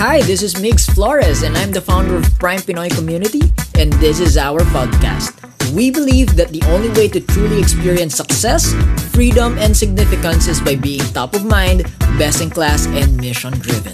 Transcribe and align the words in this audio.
Hi, 0.00 0.22
this 0.22 0.40
is 0.40 0.58
Mix 0.58 0.86
Flores, 0.86 1.42
and 1.42 1.58
I'm 1.58 1.72
the 1.72 1.80
founder 1.82 2.16
of 2.16 2.24
Prime 2.38 2.60
Pinoy 2.60 2.88
Community, 2.88 3.52
and 3.76 3.92
this 4.00 4.18
is 4.18 4.38
our 4.38 4.60
podcast. 4.72 5.36
We 5.76 5.90
believe 5.90 6.36
that 6.36 6.48
the 6.48 6.62
only 6.72 6.88
way 6.96 7.06
to 7.08 7.20
truly 7.20 7.60
experience 7.60 8.14
success, 8.14 8.72
freedom, 9.12 9.58
and 9.58 9.76
significance 9.76 10.48
is 10.48 10.58
by 10.58 10.76
being 10.76 11.04
top 11.12 11.34
of 11.34 11.44
mind, 11.44 11.84
best 12.16 12.40
in 12.40 12.48
class, 12.48 12.86
and 12.86 13.14
mission 13.20 13.52
driven. 13.60 13.92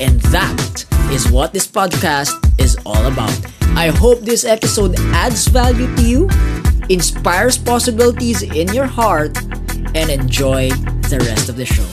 And 0.00 0.18
that 0.34 0.84
is 1.14 1.30
what 1.30 1.52
this 1.52 1.68
podcast 1.68 2.34
is 2.58 2.76
all 2.84 3.06
about. 3.06 3.38
I 3.78 3.94
hope 3.94 4.26
this 4.26 4.44
episode 4.44 4.98
adds 5.14 5.46
value 5.46 5.86
to 5.94 6.02
you, 6.02 6.28
inspires 6.90 7.56
possibilities 7.56 8.42
in 8.42 8.74
your 8.74 8.86
heart, 8.86 9.38
and 9.94 10.10
enjoy 10.10 10.70
the 11.14 11.22
rest 11.30 11.48
of 11.48 11.54
the 11.54 11.64
show. 11.64 11.86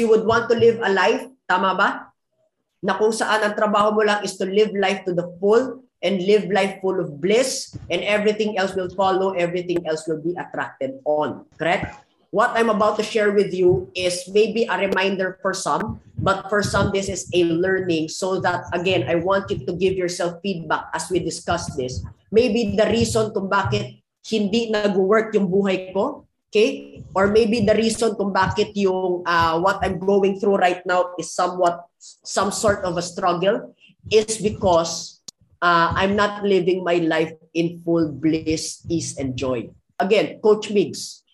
You 0.00 0.08
would 0.08 0.26
want 0.26 0.50
to 0.50 0.58
live 0.58 0.80
a 0.82 0.90
life 0.90 1.30
Tama 1.54 1.70
ba? 1.78 2.10
Na 2.82 2.98
kung 2.98 3.14
saan 3.14 3.46
ang 3.46 3.54
trabaho 3.54 3.94
mo 3.94 4.02
lang 4.02 4.26
is 4.26 4.34
to 4.34 4.42
live 4.42 4.74
life 4.74 5.06
to 5.06 5.14
the 5.14 5.30
full 5.38 5.86
and 6.02 6.18
live 6.26 6.50
life 6.50 6.82
full 6.82 6.98
of 6.98 7.22
bliss 7.22 7.78
and 7.94 8.02
everything 8.02 8.58
else 8.58 8.74
will 8.74 8.90
follow, 8.90 9.38
everything 9.38 9.78
else 9.86 10.02
will 10.10 10.18
be 10.18 10.34
attracted 10.34 10.98
on. 11.06 11.46
Correct? 11.54 12.02
What 12.34 12.58
I'm 12.58 12.74
about 12.74 12.98
to 12.98 13.06
share 13.06 13.30
with 13.30 13.54
you 13.54 13.86
is 13.94 14.26
maybe 14.34 14.66
a 14.66 14.74
reminder 14.74 15.38
for 15.38 15.54
some, 15.54 16.02
but 16.18 16.50
for 16.50 16.66
some, 16.66 16.90
this 16.90 17.06
is 17.06 17.30
a 17.30 17.46
learning 17.46 18.10
so 18.10 18.42
that, 18.42 18.66
again, 18.74 19.06
I 19.06 19.22
want 19.22 19.46
you 19.54 19.62
to 19.62 19.72
give 19.78 19.94
yourself 19.94 20.42
feedback 20.42 20.90
as 20.90 21.06
we 21.06 21.22
discuss 21.22 21.70
this. 21.78 22.02
Maybe 22.34 22.74
the 22.74 22.90
reason 22.90 23.30
kung 23.30 23.46
bakit 23.46 24.02
hindi 24.26 24.74
nag-work 24.74 25.30
yung 25.38 25.46
buhay 25.46 25.94
ko 25.94 26.23
Okay? 26.54 27.02
Or 27.18 27.34
maybe 27.34 27.66
the 27.66 27.74
reason 27.74 28.14
kung 28.14 28.30
bakit 28.30 28.78
yung 28.78 29.26
uh, 29.26 29.58
what 29.58 29.82
I'm 29.82 29.98
going 29.98 30.38
through 30.38 30.62
right 30.62 30.86
now 30.86 31.10
is 31.18 31.34
somewhat 31.34 31.90
some 31.98 32.54
sort 32.54 32.86
of 32.86 32.94
a 32.94 33.02
struggle 33.02 33.74
is 34.06 34.38
because 34.38 35.18
uh, 35.58 35.90
I'm 35.98 36.14
not 36.14 36.46
living 36.46 36.86
my 36.86 37.02
life 37.02 37.34
in 37.58 37.82
full 37.82 38.14
bliss, 38.14 38.86
ease, 38.86 39.18
and 39.18 39.34
joy. 39.34 39.66
Again, 39.98 40.38
Coach 40.38 40.70
Migs, 40.70 41.26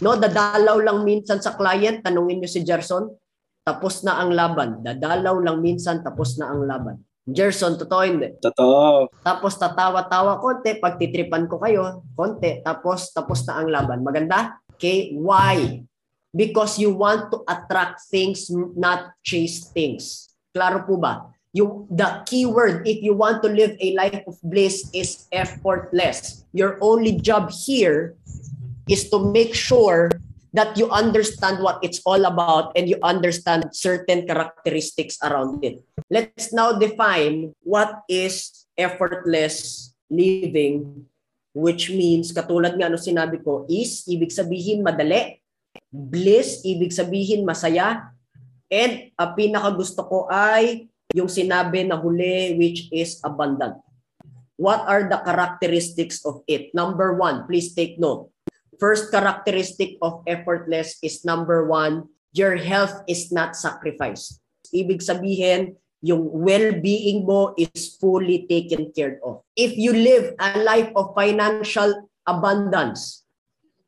no, 0.00 0.16
dadalaw 0.16 0.80
lang 0.80 1.04
minsan 1.04 1.44
sa 1.44 1.52
client, 1.52 2.00
tanungin 2.00 2.40
niyo 2.40 2.48
si 2.48 2.64
Gerson, 2.64 3.12
tapos 3.60 4.08
na 4.08 4.24
ang 4.24 4.32
laban. 4.32 4.80
Dadalaw 4.80 5.36
lang 5.36 5.60
minsan, 5.60 6.00
tapos 6.00 6.40
na 6.40 6.48
ang 6.48 6.64
laban. 6.64 6.96
Gerson, 7.26 7.74
totoo 7.74 8.06
hindi? 8.06 8.38
Totoo. 8.38 9.10
Tapos 9.26 9.58
tatawa-tawa 9.58 10.38
konti, 10.38 10.78
pagtitripan 10.78 11.50
ko 11.50 11.58
kayo, 11.58 12.06
konti, 12.14 12.62
tapos 12.62 13.10
tapos 13.10 13.42
na 13.50 13.58
ang 13.58 13.68
laban. 13.68 14.06
Maganda? 14.06 14.62
Okay, 14.78 15.10
why? 15.18 15.82
Because 16.30 16.78
you 16.78 16.94
want 16.94 17.34
to 17.34 17.42
attract 17.50 18.06
things, 18.06 18.46
not 18.78 19.10
chase 19.26 19.66
things. 19.74 20.30
Klaro 20.54 20.86
po 20.86 21.02
ba? 21.02 21.34
You, 21.50 21.88
the 21.90 22.22
keyword, 22.28 22.86
if 22.86 23.02
you 23.02 23.16
want 23.16 23.42
to 23.42 23.48
live 23.48 23.74
a 23.80 23.96
life 23.96 24.22
of 24.28 24.36
bliss, 24.44 24.86
is 24.92 25.26
effortless. 25.32 26.44
Your 26.52 26.78
only 26.84 27.16
job 27.18 27.50
here 27.50 28.14
is 28.86 29.08
to 29.10 29.18
make 29.32 29.56
sure 29.56 30.12
that 30.56 30.72
you 30.80 30.88
understand 30.88 31.60
what 31.60 31.76
it's 31.84 32.00
all 32.08 32.24
about 32.24 32.72
and 32.72 32.88
you 32.88 32.96
understand 33.04 33.68
certain 33.76 34.24
characteristics 34.24 35.20
around 35.20 35.60
it. 35.60 35.84
Let's 36.08 36.48
now 36.56 36.80
define 36.80 37.52
what 37.60 38.08
is 38.08 38.64
effortless 38.72 39.92
living 40.08 41.04
which 41.56 41.88
means 41.88 42.36
katulad 42.36 42.76
nga 42.76 42.92
ano 42.92 43.00
sinabi 43.00 43.40
ko 43.40 43.64
is 43.64 44.04
ibig 44.04 44.28
sabihin 44.28 44.84
madali, 44.84 45.40
bliss 45.88 46.60
ibig 46.68 46.92
sabihin 46.92 47.48
masaya, 47.48 48.12
and 48.68 49.08
ang 49.16 49.32
pinaka 49.32 49.72
gusto 49.72 50.04
ko 50.04 50.28
ay 50.28 50.84
yung 51.16 51.32
sinabi 51.32 51.88
na 51.88 51.96
huli 51.96 52.60
which 52.60 52.92
is 52.92 53.24
abundant. 53.24 53.80
What 54.60 54.84
are 54.84 55.08
the 55.08 55.20
characteristics 55.24 56.20
of 56.28 56.44
it? 56.44 56.76
Number 56.76 57.16
one, 57.16 57.48
please 57.48 57.72
take 57.72 57.96
note 57.96 58.35
First 58.76 59.08
characteristic 59.08 59.96
of 60.04 60.20
effortless 60.28 61.00
is 61.00 61.24
number 61.24 61.64
one, 61.64 62.12
your 62.36 62.56
health 62.60 63.04
is 63.08 63.32
not 63.32 63.56
sacrificed. 63.56 64.40
Ibig 64.68 65.00
sabihin, 65.00 65.80
yung 66.04 66.28
well-being 66.28 67.24
mo 67.24 67.56
is 67.56 67.96
fully 67.96 68.44
taken 68.44 68.92
care 68.92 69.16
of. 69.24 69.40
If 69.56 69.74
you 69.80 69.96
live 69.96 70.36
a 70.36 70.60
life 70.60 70.92
of 70.92 71.16
financial 71.16 72.08
abundance, 72.28 73.24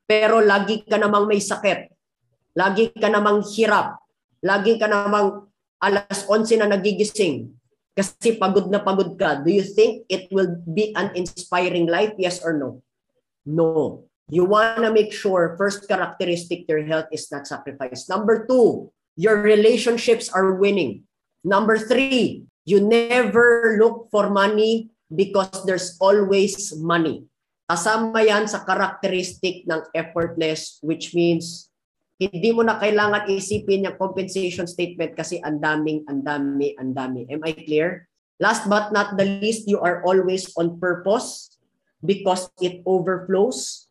pero 0.08 0.40
lagi 0.40 0.88
ka 0.88 0.96
namang 0.96 1.28
may 1.28 1.42
sakit, 1.42 1.92
lagi 2.56 2.88
ka 2.96 3.12
namang 3.12 3.44
hirap, 3.44 4.00
lagi 4.40 4.80
ka 4.80 4.88
namang 4.88 5.46
alas 5.84 6.24
11 6.24 6.64
na 6.64 6.72
nagigising, 6.72 7.52
kasi 7.92 8.38
pagod 8.38 8.70
na 8.70 8.80
pagod 8.80 9.18
ka, 9.18 9.42
do 9.42 9.50
you 9.50 9.66
think 9.66 10.06
it 10.08 10.30
will 10.30 10.58
be 10.64 10.94
an 10.94 11.12
inspiring 11.18 11.90
life? 11.90 12.14
Yes 12.14 12.40
or 12.40 12.54
no? 12.54 12.80
No. 13.42 14.06
You 14.28 14.44
want 14.44 14.84
to 14.84 14.92
make 14.92 15.08
sure 15.08 15.56
first 15.56 15.88
characteristic 15.88 16.68
your 16.68 16.84
health 16.84 17.08
is 17.08 17.32
not 17.32 17.48
sacrificed. 17.48 18.12
Number 18.12 18.44
two, 18.44 18.92
your 19.16 19.40
relationships 19.40 20.28
are 20.28 20.60
winning. 20.60 21.08
Number 21.40 21.80
three, 21.80 22.44
you 22.68 22.84
never 22.84 23.80
look 23.80 24.12
for 24.12 24.28
money 24.28 24.92
because 25.08 25.64
there's 25.64 25.96
always 25.96 26.76
money. 26.76 27.24
Kasama 27.72 28.20
yan 28.20 28.44
sa 28.44 28.68
characteristic 28.68 29.64
ng 29.64 29.88
effortless 29.96 30.76
which 30.84 31.16
means 31.16 31.72
hindi 32.20 32.52
mo 32.52 32.60
na 32.60 32.76
kailangan 32.76 33.32
isipin 33.32 33.88
yung 33.88 33.96
compensation 33.96 34.68
statement 34.68 35.16
kasi 35.16 35.40
ang 35.40 35.56
daming, 35.56 36.04
ang 36.04 36.20
dami, 36.20 36.76
ang 36.76 36.92
dami. 36.92 37.24
Am 37.32 37.40
I 37.48 37.56
clear? 37.56 38.04
Last 38.36 38.68
but 38.68 38.92
not 38.92 39.16
the 39.16 39.24
least, 39.24 39.64
you 39.64 39.80
are 39.80 40.04
always 40.04 40.52
on 40.60 40.76
purpose 40.76 41.56
because 42.04 42.52
it 42.60 42.84
overflows 42.84 43.87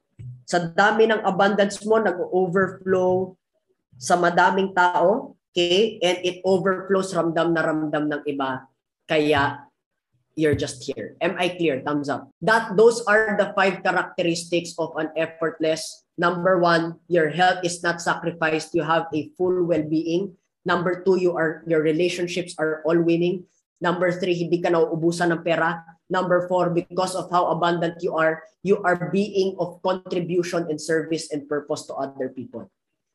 sa 0.47 0.71
dami 0.71 1.11
ng 1.11 1.27
abundance 1.27 1.83
mo, 1.83 1.99
nag-overflow 1.99 3.35
sa 3.99 4.15
madaming 4.15 4.71
tao, 4.71 5.35
okay? 5.51 5.99
And 5.99 6.23
it 6.23 6.39
overflows 6.47 7.11
ramdam 7.11 7.51
na 7.51 7.67
ramdam 7.67 8.07
ng 8.07 8.23
iba. 8.23 8.63
Kaya 9.03 9.67
you're 10.39 10.55
just 10.55 10.85
here. 10.87 11.19
Am 11.19 11.35
I 11.35 11.51
clear? 11.51 11.83
Thumbs 11.83 12.07
up. 12.07 12.31
That 12.39 12.77
those 12.79 13.03
are 13.09 13.35
the 13.35 13.51
five 13.57 13.83
characteristics 13.83 14.77
of 14.79 14.95
an 14.95 15.11
effortless. 15.17 16.05
Number 16.15 16.61
one, 16.61 17.01
your 17.11 17.27
health 17.33 17.65
is 17.67 17.83
not 17.83 17.99
sacrificed. 17.99 18.71
You 18.77 18.87
have 18.87 19.11
a 19.11 19.33
full 19.35 19.65
well-being. 19.65 20.37
Number 20.63 21.03
two, 21.03 21.19
you 21.19 21.35
are 21.35 21.65
your 21.67 21.81
relationships 21.81 22.55
are 22.55 22.85
all 22.85 23.01
winning. 23.01 23.49
Number 23.77 24.09
three, 24.09 24.33
hindi 24.33 24.57
ka 24.57 24.73
nauubusan 24.73 25.29
ng 25.33 25.45
pera. 25.45 25.85
Number 26.09 26.49
four, 26.49 26.73
because 26.73 27.13
of 27.13 27.29
how 27.29 27.51
abundant 27.53 28.01
you 28.01 28.15
are, 28.17 28.41
you 28.65 28.81
are 28.81 29.11
being 29.13 29.53
of 29.61 29.77
contribution 29.85 30.65
and 30.71 30.79
service 30.81 31.29
and 31.29 31.45
purpose 31.45 31.85
to 31.87 31.93
other 31.93 32.31
people. 32.33 32.71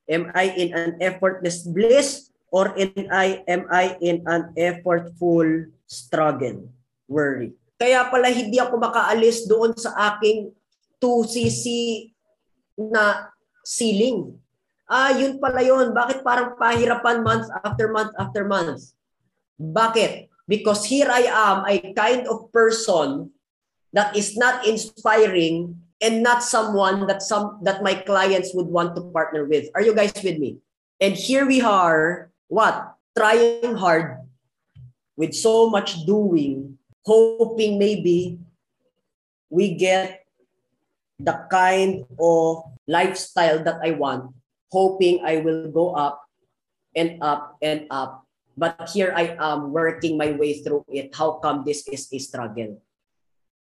Am 0.06 0.30
I 0.36 0.54
in 0.54 0.70
an 0.76 1.00
effortless 1.02 1.66
bliss 1.66 2.30
or 2.52 2.76
in 2.76 3.08
I 3.10 3.42
am 3.48 3.66
I 3.72 3.96
in 3.98 4.22
an 4.28 4.52
effortful 4.54 5.72
struggle, 5.88 6.68
worry? 7.08 7.56
Kaya 7.80 8.06
pala 8.12 8.30
hindi 8.30 8.62
ako 8.62 8.78
makaalis 8.78 9.48
doon 9.50 9.74
sa 9.74 10.14
aking 10.14 10.54
2cc 11.02 11.66
na 12.78 13.32
ceiling. 13.66 14.38
Ah, 14.86 15.10
yun 15.16 15.40
pala 15.42 15.64
yun. 15.64 15.90
Bakit 15.90 16.22
parang 16.22 16.54
pahirapan 16.54 17.24
month 17.24 17.48
after 17.64 17.90
month 17.90 18.12
after 18.20 18.44
month? 18.46 18.94
Bakit? 19.56 20.31
Because 20.52 20.84
here 20.84 21.08
I 21.08 21.24
am, 21.32 21.64
a 21.64 21.96
kind 21.96 22.28
of 22.28 22.52
person 22.52 23.32
that 23.96 24.12
is 24.12 24.36
not 24.36 24.68
inspiring 24.68 25.80
and 25.96 26.20
not 26.20 26.44
someone 26.44 27.08
that 27.08 27.24
some 27.24 27.56
that 27.64 27.80
my 27.80 27.96
clients 27.96 28.52
would 28.52 28.68
want 28.68 28.92
to 29.00 29.08
partner 29.16 29.48
with. 29.48 29.72
Are 29.72 29.80
you 29.80 29.96
guys 29.96 30.12
with 30.12 30.36
me? 30.36 30.60
And 31.00 31.16
here 31.16 31.48
we 31.48 31.64
are, 31.64 32.28
what? 32.52 33.00
Trying 33.16 33.80
hard 33.80 34.28
with 35.16 35.32
so 35.32 35.72
much 35.72 36.04
doing, 36.04 36.76
hoping 37.08 37.80
maybe 37.80 38.36
we 39.48 39.72
get 39.72 40.28
the 41.16 41.48
kind 41.48 42.04
of 42.20 42.68
lifestyle 42.84 43.64
that 43.64 43.80
I 43.80 43.96
want, 43.96 44.36
hoping 44.68 45.24
I 45.24 45.40
will 45.40 45.72
go 45.72 45.96
up 45.96 46.20
and 46.92 47.24
up 47.24 47.56
and 47.64 47.88
up 47.88 48.21
But 48.62 48.78
here 48.94 49.10
I 49.10 49.34
am 49.34 49.74
working 49.74 50.14
my 50.14 50.38
way 50.38 50.62
through 50.62 50.86
it. 50.86 51.10
How 51.18 51.42
come 51.42 51.66
this 51.66 51.82
is 51.90 52.06
a 52.14 52.18
struggle? 52.22 52.78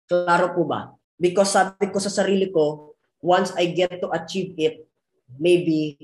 Klaro 0.07 0.55
po 0.55 0.63
ba? 0.63 0.95
Because 1.19 1.51
sabi 1.51 1.91
ko 1.91 1.99
sa 1.99 2.07
sarili 2.07 2.47
ko, 2.47 2.95
once 3.19 3.51
I 3.59 3.75
get 3.75 3.99
to 3.99 4.07
achieve 4.15 4.55
it, 4.55 4.87
maybe 5.35 5.99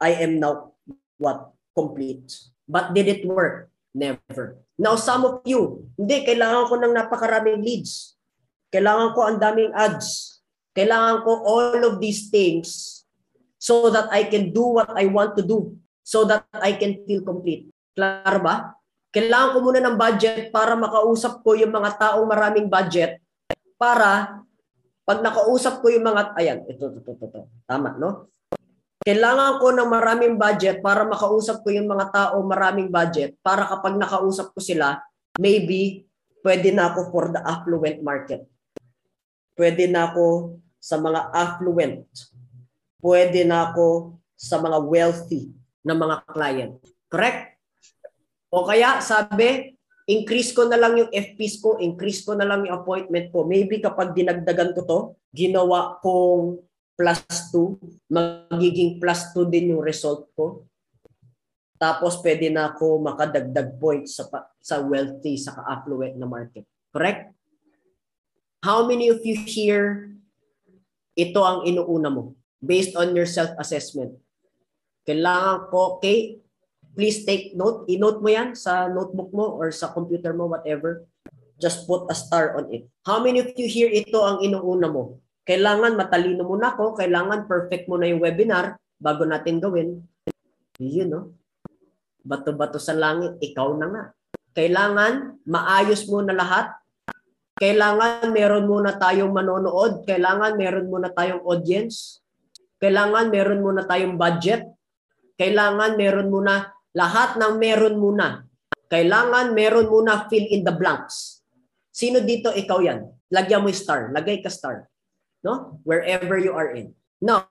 I 0.00 0.24
am 0.24 0.40
now 0.40 0.72
what? 1.20 1.52
Complete. 1.76 2.32
But 2.64 2.96
did 2.96 3.12
it 3.12 3.28
work? 3.28 3.68
Never. 3.92 4.56
Now 4.80 4.96
some 4.96 5.28
of 5.28 5.44
you, 5.44 5.84
hindi, 6.00 6.24
kailangan 6.24 6.72
ko 6.72 6.80
ng 6.80 6.96
napakaraming 6.96 7.60
leads. 7.60 8.16
Kailangan 8.72 9.12
ko 9.12 9.20
ang 9.28 9.36
daming 9.36 9.76
ads. 9.76 10.40
Kailangan 10.72 11.28
ko 11.28 11.44
all 11.44 11.84
of 11.84 12.00
these 12.00 12.32
things 12.32 13.04
so 13.60 13.92
that 13.92 14.08
I 14.08 14.24
can 14.24 14.56
do 14.56 14.80
what 14.80 14.96
I 14.96 15.12
want 15.12 15.36
to 15.36 15.44
do 15.44 15.76
so 16.06 16.22
that 16.22 16.46
I 16.54 16.78
can 16.78 17.02
feel 17.02 17.26
complete. 17.26 17.66
Klaro 17.98 18.38
ba? 18.38 18.78
Kailangan 19.10 19.58
ko 19.58 19.58
muna 19.58 19.82
ng 19.82 19.98
budget 19.98 20.54
para 20.54 20.78
makausap 20.78 21.42
ko 21.42 21.58
yung 21.58 21.74
mga 21.74 21.98
taong 21.98 22.28
maraming 22.30 22.70
budget 22.70 23.18
para 23.74 24.38
pag 25.02 25.18
nakausap 25.18 25.82
ko 25.82 25.90
yung 25.90 26.06
mga, 26.06 26.38
ayan, 26.38 26.58
ito, 26.70 26.94
ito, 26.94 27.10
ito, 27.10 27.26
ito. 27.26 27.40
Tama, 27.66 27.98
no? 27.98 28.30
Kailangan 29.02 29.62
ko 29.62 29.66
ng 29.70 29.90
maraming 29.90 30.34
budget 30.38 30.82
para 30.82 31.06
makausap 31.06 31.62
ko 31.62 31.70
yung 31.74 31.86
mga 31.86 32.10
tao 32.10 32.42
maraming 32.42 32.90
budget 32.90 33.38
para 33.42 33.66
kapag 33.66 33.98
nakausap 33.98 34.50
ko 34.50 34.58
sila, 34.62 34.98
maybe 35.38 36.06
pwede 36.42 36.70
na 36.74 36.90
ako 36.90 37.10
for 37.10 37.30
the 37.30 37.38
affluent 37.42 38.02
market. 38.02 38.46
Pwede 39.54 39.86
na 39.86 40.10
ako 40.10 40.58
sa 40.82 40.98
mga 40.98 41.34
affluent. 41.34 42.06
Pwede 42.98 43.46
na 43.46 43.70
ako 43.70 44.18
sa 44.34 44.58
mga 44.58 44.78
wealthy 44.82 45.54
na 45.86 45.94
mga 45.94 46.16
client. 46.26 46.74
Correct? 47.06 47.54
O 48.50 48.66
kaya 48.66 48.98
sabi, 48.98 49.78
increase 50.10 50.50
ko 50.50 50.66
na 50.66 50.74
lang 50.74 50.98
yung 50.98 51.10
FPs 51.14 51.62
ko, 51.62 51.78
increase 51.78 52.26
ko 52.26 52.34
na 52.34 52.42
lang 52.42 52.66
yung 52.66 52.82
appointment 52.82 53.30
ko. 53.30 53.46
Maybe 53.46 53.78
kapag 53.78 54.10
dinagdagan 54.18 54.74
ko 54.74 54.80
to, 54.82 54.98
ginawa 55.30 56.02
kong 56.02 56.58
plus 56.98 57.22
2, 57.54 58.10
magiging 58.10 58.98
plus 58.98 59.30
2 59.30 59.46
din 59.46 59.78
yung 59.78 59.82
result 59.86 60.26
ko. 60.34 60.66
Tapos 61.76 62.18
pwede 62.24 62.48
na 62.48 62.72
ako 62.72 63.04
makadagdag 63.04 63.76
points 63.76 64.16
sa 64.16 64.24
sa 64.58 64.80
wealthy 64.80 65.36
sa 65.36 65.60
affluent 65.68 66.16
na 66.16 66.24
market. 66.24 66.64
Correct? 66.90 67.36
How 68.64 68.88
many 68.88 69.12
of 69.12 69.20
you 69.22 69.36
here 69.44 70.16
ito 71.12 71.40
ang 71.44 71.68
inuuna 71.68 72.08
mo 72.08 72.32
based 72.64 72.96
on 72.96 73.12
your 73.12 73.28
self-assessment? 73.28 74.16
Kailangan 75.06 75.70
ko, 75.70 75.96
okay, 75.96 76.42
please 76.98 77.22
take 77.22 77.54
note. 77.54 77.86
I-note 77.86 78.18
mo 78.18 78.28
yan 78.28 78.58
sa 78.58 78.90
notebook 78.90 79.30
mo 79.30 79.54
or 79.54 79.70
sa 79.70 79.94
computer 79.94 80.34
mo, 80.34 80.50
whatever. 80.50 81.06
Just 81.62 81.86
put 81.86 82.10
a 82.10 82.16
star 82.18 82.58
on 82.58 82.68
it. 82.74 82.90
How 83.06 83.22
many 83.22 83.40
of 83.40 83.54
you 83.54 83.70
here 83.70 83.88
ito 83.88 84.18
ang 84.20 84.42
inuuna 84.42 84.90
mo? 84.90 85.22
Kailangan 85.46 85.94
matalino 85.94 86.42
muna 86.42 86.74
ako, 86.74 86.98
kailangan 86.98 87.46
perfect 87.46 87.86
muna 87.86 88.10
yung 88.10 88.18
webinar 88.18 88.82
bago 88.98 89.22
natin 89.22 89.62
gawin. 89.62 90.02
Yun, 90.82 91.08
no? 91.08 91.20
Bato-bato 92.26 92.82
sa 92.82 92.92
langit, 92.92 93.38
ikaw 93.38 93.78
na 93.78 93.86
nga. 93.86 94.04
Kailangan 94.58 95.46
maayos 95.46 96.10
muna 96.10 96.34
lahat. 96.34 96.74
Kailangan 97.56 98.34
meron 98.34 98.66
muna 98.68 98.98
tayong 98.98 99.32
manonood. 99.32 100.04
Kailangan 100.04 100.58
meron 100.58 100.90
muna 100.90 101.08
tayong 101.14 101.40
audience. 101.46 102.20
Kailangan 102.76 103.32
meron 103.32 103.64
muna 103.64 103.88
tayong 103.88 104.20
budget. 104.20 104.75
Kailangan 105.36 106.00
meron 106.00 106.28
muna 106.32 106.72
lahat 106.96 107.36
ng 107.36 107.60
meron 107.60 107.96
muna. 108.00 108.48
Kailangan 108.88 109.52
meron 109.52 109.88
muna 109.88 110.28
fill 110.32 110.48
in 110.48 110.64
the 110.64 110.72
blanks. 110.72 111.44
Sino 111.92 112.20
dito 112.24 112.52
ikaw 112.52 112.80
yan? 112.80 113.04
Lagyan 113.32 113.64
mo 113.64 113.70
star. 113.72 114.12
Lagay 114.12 114.40
ka 114.40 114.48
star 114.48 114.88
no? 115.46 115.78
Wherever 115.86 116.34
you 116.34 116.50
are 116.58 116.74
in. 116.74 116.90
Now, 117.22 117.46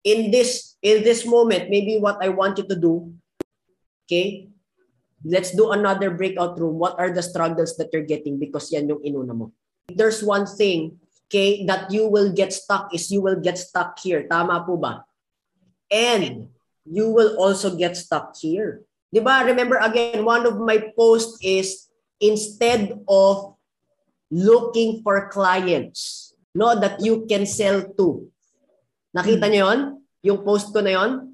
in 0.00 0.32
this 0.32 0.80
in 0.80 1.04
this 1.04 1.28
moment, 1.28 1.68
maybe 1.68 2.00
what 2.00 2.24
I 2.24 2.32
want 2.32 2.56
you 2.56 2.64
to 2.72 2.76
do, 2.80 3.12
okay? 4.08 4.48
Let's 5.20 5.52
do 5.52 5.70
another 5.70 6.10
breakout 6.10 6.56
room. 6.56 6.80
What 6.80 6.96
are 6.96 7.12
the 7.12 7.22
struggles 7.22 7.76
that 7.76 7.92
you're 7.92 8.08
getting 8.08 8.40
because 8.40 8.72
yan 8.72 8.88
yung 8.88 9.04
inuna 9.04 9.36
mo. 9.36 9.52
There's 9.86 10.24
one 10.24 10.48
thing, 10.48 10.98
okay, 11.28 11.62
that 11.68 11.92
you 11.92 12.08
will 12.08 12.32
get 12.32 12.50
stuck 12.50 12.90
is 12.90 13.12
you 13.12 13.20
will 13.20 13.38
get 13.38 13.60
stuck 13.60 14.00
here. 14.00 14.26
Tama 14.26 14.64
po 14.66 14.80
ba? 14.80 15.04
And 15.92 16.50
you 16.86 17.10
will 17.10 17.38
also 17.38 17.74
get 17.74 17.96
stuck 17.96 18.34
here. 18.38 18.82
Di 19.12 19.20
ba? 19.20 19.44
Remember 19.44 19.76
again, 19.78 20.24
one 20.24 20.48
of 20.48 20.56
my 20.58 20.92
posts 20.96 21.38
is 21.44 21.92
instead 22.18 22.96
of 23.06 23.54
looking 24.32 25.04
for 25.04 25.28
clients, 25.28 26.32
no, 26.54 26.78
that 26.78 27.04
you 27.04 27.28
can 27.28 27.44
sell 27.44 27.84
to. 28.00 28.26
Nakita 29.12 29.52
niyo 29.52 29.68
yon? 29.68 29.80
Yung 30.24 30.40
post 30.40 30.72
ko 30.72 30.80
na 30.80 30.96
yon? 30.96 31.28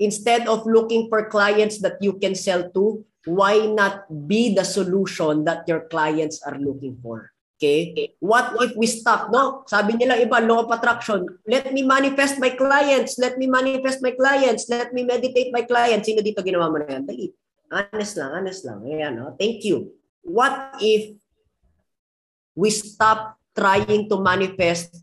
Instead 0.00 0.48
of 0.48 0.64
looking 0.64 1.12
for 1.12 1.28
clients 1.28 1.84
that 1.84 2.00
you 2.00 2.16
can 2.16 2.32
sell 2.32 2.64
to, 2.72 3.04
why 3.28 3.68
not 3.68 4.08
be 4.08 4.56
the 4.56 4.64
solution 4.64 5.44
that 5.44 5.68
your 5.68 5.84
clients 5.92 6.40
are 6.40 6.56
looking 6.56 6.96
for? 7.04 7.28
Okay? 7.60 8.16
What 8.24 8.56
if 8.64 8.72
we 8.72 8.88
stop, 8.88 9.28
no? 9.28 9.68
Sabi 9.68 10.00
nila 10.00 10.16
iba, 10.16 10.40
law 10.40 10.64
of 10.64 10.72
attraction. 10.72 11.28
Let 11.44 11.68
me 11.76 11.84
manifest 11.84 12.40
my 12.40 12.56
clients. 12.56 13.20
Let 13.20 13.36
me 13.36 13.44
manifest 13.44 14.00
my 14.00 14.16
clients. 14.16 14.64
Let 14.72 14.96
me 14.96 15.04
meditate 15.04 15.52
my 15.52 15.68
clients. 15.68 16.08
Sino 16.08 16.24
dito 16.24 16.40
ginawa 16.40 16.72
mo 16.72 16.80
na 16.80 16.88
yan? 16.88 17.04
Dali. 17.04 17.28
Honest 17.68 18.16
lang, 18.16 18.30
honest 18.32 18.64
lang. 18.64 18.80
Ayan, 18.80 19.12
no? 19.12 19.36
Thank 19.36 19.68
you. 19.68 19.92
What 20.24 20.80
if 20.80 21.20
we 22.56 22.72
stop 22.72 23.36
trying 23.52 24.08
to 24.08 24.16
manifest 24.24 24.96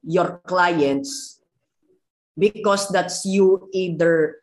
your 0.00 0.40
clients 0.48 1.44
because 2.32 2.88
that's 2.88 3.28
you 3.28 3.68
either 3.76 4.40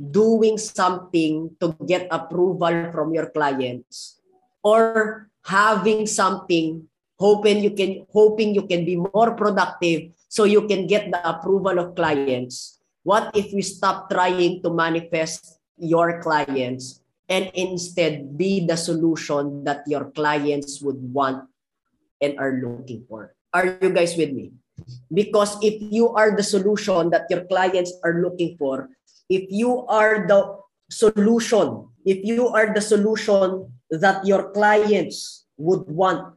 doing 0.00 0.56
something 0.56 1.52
to 1.60 1.76
get 1.84 2.08
approval 2.08 2.88
from 2.88 3.12
your 3.12 3.28
clients 3.28 4.16
or 4.64 5.28
having 5.44 6.08
something 6.08 6.88
hoping 7.22 7.62
you 7.62 7.70
can 7.70 8.02
hoping 8.10 8.50
you 8.50 8.66
can 8.66 8.82
be 8.82 8.98
more 8.98 9.38
productive 9.38 10.10
so 10.26 10.42
you 10.42 10.66
can 10.66 10.90
get 10.90 11.06
the 11.14 11.22
approval 11.22 11.78
of 11.78 11.94
clients 11.94 12.82
what 13.06 13.30
if 13.38 13.54
we 13.54 13.62
stop 13.62 14.10
trying 14.10 14.58
to 14.62 14.70
manifest 14.74 15.62
your 15.78 16.22
clients 16.22 17.02
and 17.32 17.50
instead 17.54 18.36
be 18.36 18.66
the 18.66 18.76
solution 18.76 19.64
that 19.64 19.82
your 19.86 20.10
clients 20.12 20.82
would 20.82 21.00
want 21.00 21.48
and 22.20 22.38
are 22.38 22.60
looking 22.60 23.04
for. 23.08 23.34
Are 23.52 23.78
you 23.80 23.90
guys 23.90 24.16
with 24.16 24.32
me? 24.32 24.52
Because 25.12 25.56
if 25.64 25.80
you 25.80 26.14
are 26.14 26.36
the 26.36 26.42
solution 26.44 27.10
that 27.10 27.26
your 27.28 27.44
clients 27.48 27.92
are 28.04 28.22
looking 28.22 28.56
for, 28.56 28.88
if 29.28 29.48
you 29.50 29.86
are 29.88 30.28
the 30.28 30.60
solution, 30.90 31.88
if 32.04 32.20
you 32.24 32.48
are 32.48 32.72
the 32.72 32.80
solution 32.80 33.72
that 33.90 34.24
your 34.24 34.52
clients 34.52 35.44
would 35.56 35.88
want, 35.88 36.36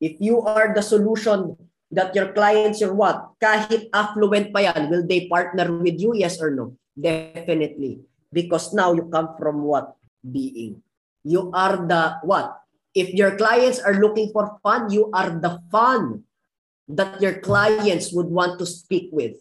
if 0.00 0.16
you 0.20 0.40
are 0.42 0.74
the 0.74 0.82
solution 0.82 1.56
that 1.90 2.14
your 2.14 2.32
clients 2.32 2.82
are 2.82 2.92
what? 2.92 3.36
Kahit 3.40 3.88
affluent 3.94 4.52
pa 4.52 4.70
yan, 4.70 4.90
will 4.90 5.06
they 5.06 5.28
partner 5.28 5.70
with 5.70 5.96
you? 6.00 6.12
Yes 6.14 6.40
or 6.42 6.50
no? 6.50 6.76
Definitely. 6.92 8.02
Because 8.32 8.74
now 8.74 8.92
you 8.92 9.08
come 9.08 9.36
from 9.38 9.62
what? 9.62 9.96
Being. 10.20 10.82
You 11.22 11.50
are 11.54 11.78
the 11.86 12.20
what? 12.22 12.60
If 12.96 13.12
your 13.12 13.36
clients 13.36 13.78
are 13.78 14.00
looking 14.00 14.32
for 14.32 14.58
fun, 14.64 14.90
you 14.90 15.10
are 15.12 15.30
the 15.30 15.60
fun 15.70 16.24
that 16.88 17.20
your 17.20 17.38
clients 17.40 18.12
would 18.12 18.26
want 18.30 18.58
to 18.58 18.66
speak 18.66 19.10
with. 19.12 19.36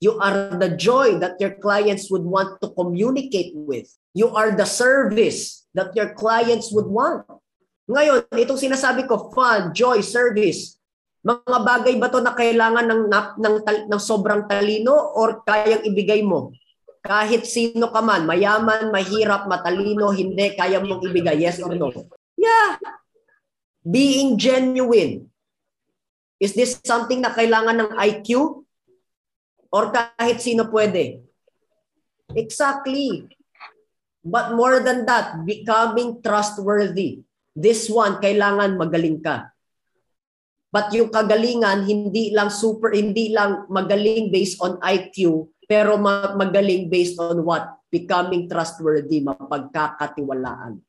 You 0.00 0.20
are 0.20 0.52
the 0.52 0.76
joy 0.76 1.18
that 1.18 1.40
your 1.40 1.56
clients 1.56 2.10
would 2.10 2.22
want 2.22 2.60
to 2.60 2.68
communicate 2.76 3.56
with. 3.56 3.88
You 4.12 4.28
are 4.36 4.52
the 4.52 4.68
service 4.68 5.66
that 5.74 5.96
your 5.96 6.12
clients 6.14 6.70
would 6.72 6.86
want. 6.86 7.24
Ngayon, 7.84 8.32
itong 8.32 8.60
sinasabi 8.60 9.04
ko, 9.04 9.28
fun, 9.28 9.76
joy, 9.76 10.00
service, 10.00 10.80
mga 11.24 11.58
bagay 11.64 11.94
ba 12.00 12.08
to 12.08 12.20
na 12.20 12.32
kailangan 12.32 12.84
ng, 12.84 13.02
ng, 13.08 13.26
ng, 13.40 13.56
ng 13.92 14.00
sobrang 14.00 14.48
talino 14.48 14.92
or 15.16 15.44
kayang 15.44 15.84
ibigay 15.84 16.24
mo? 16.24 16.52
Kahit 17.04 17.44
sino 17.44 17.92
ka 17.92 18.00
man, 18.00 18.24
mayaman, 18.24 18.88
mahirap, 18.88 19.44
matalino, 19.44 20.08
hindi, 20.12 20.56
kaya 20.56 20.80
mong 20.80 21.04
ibigay, 21.04 21.44
yes 21.44 21.60
or 21.60 21.76
no? 21.76 21.92
Yeah. 22.40 22.80
Being 23.84 24.40
genuine. 24.40 25.28
Is 26.40 26.56
this 26.56 26.80
something 26.80 27.20
na 27.20 27.36
kailangan 27.36 27.84
ng 27.84 27.90
IQ? 28.00 28.64
Or 29.68 29.92
kahit 29.92 30.40
sino 30.40 30.72
pwede? 30.72 31.20
Exactly. 32.32 33.28
But 34.24 34.56
more 34.56 34.80
than 34.80 35.04
that, 35.04 35.44
becoming 35.44 36.24
trustworthy. 36.24 37.20
This 37.54 37.86
one, 37.86 38.18
kailangan 38.18 38.74
magaling 38.74 39.22
ka. 39.22 39.54
But 40.74 40.90
yung 40.90 41.14
kagalingan, 41.14 41.86
hindi 41.86 42.34
lang 42.34 42.50
super, 42.50 42.90
hindi 42.90 43.30
lang 43.30 43.70
magaling 43.70 44.34
based 44.34 44.58
on 44.58 44.82
IQ, 44.82 45.46
pero 45.70 45.94
magaling 45.96 46.90
based 46.90 47.14
on 47.22 47.46
what? 47.46 47.78
Becoming 47.94 48.50
trustworthy, 48.50 49.22
mapagkakatiwalaan 49.22 50.82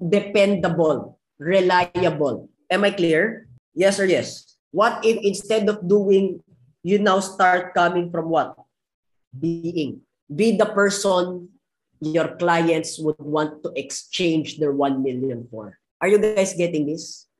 dependable, 0.00 1.18
reliable. 1.38 2.48
Am 2.70 2.84
I 2.84 2.90
clear? 2.90 3.46
Yes 3.74 4.00
or 4.00 4.06
yes? 4.06 4.56
What 4.72 5.04
if 5.04 5.20
instead 5.22 5.68
of 5.68 5.84
doing, 5.84 6.40
you 6.82 6.98
now 6.98 7.20
start 7.20 7.74
coming 7.74 8.10
from 8.10 8.28
what? 8.28 8.56
Being. 9.32 10.00
Be 10.28 10.56
the 10.56 10.66
person 10.66 11.48
your 12.02 12.34
clients 12.34 12.98
would 12.98 13.22
want 13.22 13.62
to 13.62 13.70
exchange 13.78 14.58
their 14.58 14.74
1 14.74 15.02
million 15.06 15.46
for. 15.46 15.78
Are 16.02 16.10
you 16.10 16.18
guys 16.18 16.58
getting 16.58 16.90
this? 16.90 17.30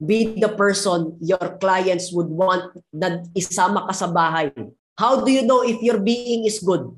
Be 0.00 0.40
the 0.40 0.48
person 0.56 1.20
your 1.20 1.60
clients 1.60 2.08
would 2.10 2.32
want 2.32 2.72
na 2.88 3.20
isama 3.36 3.84
ka 3.86 3.92
sa 3.92 4.08
bahay. 4.08 4.48
How 4.96 5.20
do 5.20 5.28
you 5.28 5.44
know 5.44 5.60
if 5.60 5.78
your 5.84 6.00
being 6.00 6.48
is 6.48 6.58
good? 6.64 6.88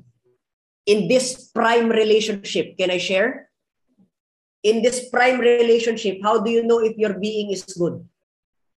in 0.85 1.09
this 1.09 1.49
prime 1.49 1.89
relationship, 1.89 2.77
can 2.77 2.93
I 2.93 3.01
share? 3.01 3.49
In 4.63 4.81
this 4.81 5.09
prime 5.09 5.41
relationship, 5.41 6.21
how 6.23 6.41
do 6.41 6.49
you 6.49 6.65
know 6.65 6.81
if 6.81 6.97
your 6.97 7.17
being 7.17 7.51
is 7.51 7.65
good? 7.65 8.01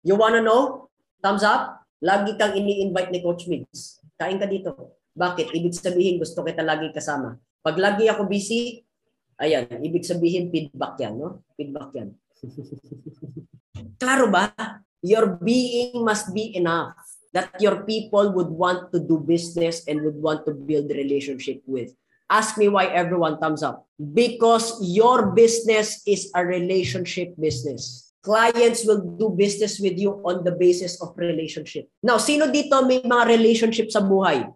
You 0.03 0.15
wanna 0.15 0.43
know? 0.43 0.91
Thumbs 1.23 1.43
up? 1.43 1.83
Lagi 2.03 2.39
kang 2.39 2.55
ini-invite 2.55 3.11
ni 3.11 3.23
Coach 3.23 3.47
Migs. 3.51 3.99
Kain 4.19 4.39
ka 4.39 4.47
dito. 4.47 4.99
Bakit? 5.15 5.51
Ibig 5.55 5.75
sabihin, 5.75 6.19
gusto 6.23 6.43
kita 6.43 6.63
lagi 6.63 6.91
kasama. 6.95 7.39
Pag 7.67 7.83
lagi 7.83 8.07
ako 8.07 8.31
busy, 8.31 8.87
ayan, 9.43 9.67
ibig 9.83 10.07
sabihin, 10.07 10.55
feedback 10.55 11.03
yan, 11.03 11.19
no? 11.19 11.43
Feedback 11.59 11.91
yan. 11.99 12.15
Klaro 14.01 14.31
ba? 14.31 14.55
Your 15.03 15.35
being 15.43 15.99
must 16.07 16.31
be 16.31 16.55
enough 16.55 16.95
that 17.35 17.51
your 17.59 17.83
people 17.83 18.31
would 18.39 18.55
want 18.55 18.95
to 18.95 19.03
do 19.03 19.19
business 19.19 19.83
and 19.91 19.99
would 20.07 20.15
want 20.15 20.47
to 20.47 20.55
build 20.55 20.95
relationship 20.95 21.59
with. 21.67 21.91
Ask 22.31 22.55
me 22.55 22.71
why 22.71 22.87
everyone 22.87 23.43
thumbs 23.43 23.67
up. 23.67 23.83
Because 23.99 24.79
your 24.79 25.35
business 25.35 26.07
is 26.07 26.31
a 26.39 26.47
relationship 26.47 27.35
business. 27.35 28.15
Clients 28.23 28.87
will 28.87 29.03
do 29.19 29.35
business 29.35 29.83
with 29.83 29.99
you 29.99 30.23
on 30.23 30.47
the 30.47 30.55
basis 30.55 31.03
of 31.03 31.19
relationship. 31.19 31.91
Now, 31.99 32.23
sino 32.23 32.47
dito 32.47 32.79
may 32.87 33.03
mga 33.03 33.27
relationship 33.27 33.91
sa 33.91 34.03
buhay? 34.07 34.47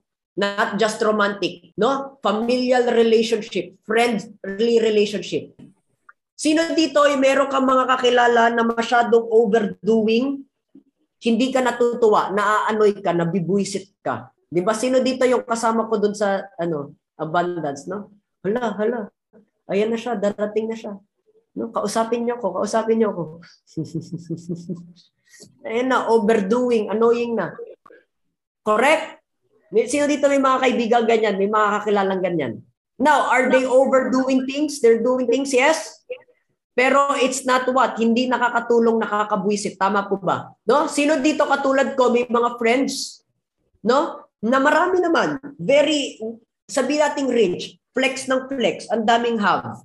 Not 0.40 0.80
just 0.80 0.96
romantic, 1.04 1.76
no? 1.76 2.16
Familial 2.24 2.88
relationship, 2.96 3.76
friendly 3.84 4.80
relationship. 4.80 5.52
Sino 6.32 6.72
dito 6.72 7.04
ay 7.04 7.20
meron 7.20 7.52
kang 7.52 7.68
mga 7.68 7.84
kakilala 7.84 8.48
na 8.48 8.64
masyadong 8.64 9.28
overdoing, 9.28 10.40
hindi 11.20 11.46
ka 11.52 11.60
natutuwa, 11.60 12.32
naaanoy 12.32 12.96
ka, 13.04 13.12
nabibuisit 13.12 14.00
ka. 14.00 14.32
'Di 14.48 14.64
ba? 14.64 14.72
Sino 14.72 15.04
dito 15.04 15.28
yung 15.28 15.44
kasama 15.44 15.84
ko 15.84 16.00
dun 16.00 16.16
sa 16.16 16.48
ano, 16.56 16.96
abundance, 17.20 17.84
no? 17.84 18.08
Hala, 18.40 18.72
hala. 18.80 19.00
Ayan 19.68 19.92
na 19.92 20.00
siya, 20.00 20.16
darating 20.16 20.72
na 20.72 20.76
siya. 20.80 20.96
No, 21.52 21.68
kausapin 21.68 22.24
niyo 22.24 22.40
ako, 22.40 22.64
kausapin 22.64 22.96
niyo 22.98 23.12
ako. 23.12 23.22
Ayan 25.68 25.92
na, 25.92 26.08
overdoing, 26.08 26.88
annoying 26.88 27.36
na. 27.36 27.52
Correct? 28.64 29.19
Sino 29.70 30.10
dito 30.10 30.26
may 30.26 30.42
mga 30.42 30.58
kaibigan 30.66 31.02
ganyan, 31.06 31.34
may 31.38 31.46
mga 31.46 31.68
kakilalang 31.80 32.22
ganyan? 32.22 32.52
Now, 33.00 33.32
are 33.32 33.48
they 33.48 33.64
overdoing 33.64 34.44
things? 34.44 34.82
They're 34.84 35.00
doing 35.00 35.30
things, 35.30 35.54
yes? 35.56 36.04
Pero 36.76 37.16
it's 37.16 37.48
not 37.48 37.64
what, 37.72 37.96
hindi 37.96 38.28
nakakatulong, 38.28 39.00
nakakabwisit. 39.00 39.80
Tama 39.80 40.04
po 40.04 40.20
ba? 40.20 40.52
No? 40.68 40.84
Sino 40.90 41.16
dito 41.22 41.48
katulad 41.48 41.96
ko, 41.96 42.12
may 42.12 42.28
mga 42.28 42.60
friends, 42.60 43.24
no? 43.80 44.28
Na 44.44 44.60
marami 44.60 45.00
naman, 45.00 45.40
very, 45.56 46.20
sabi 46.68 47.00
nating 47.00 47.28
rich, 47.28 47.80
flex 47.92 48.28
ng 48.28 48.48
flex, 48.48 48.88
ang 48.88 49.04
daming 49.04 49.40
have. 49.40 49.80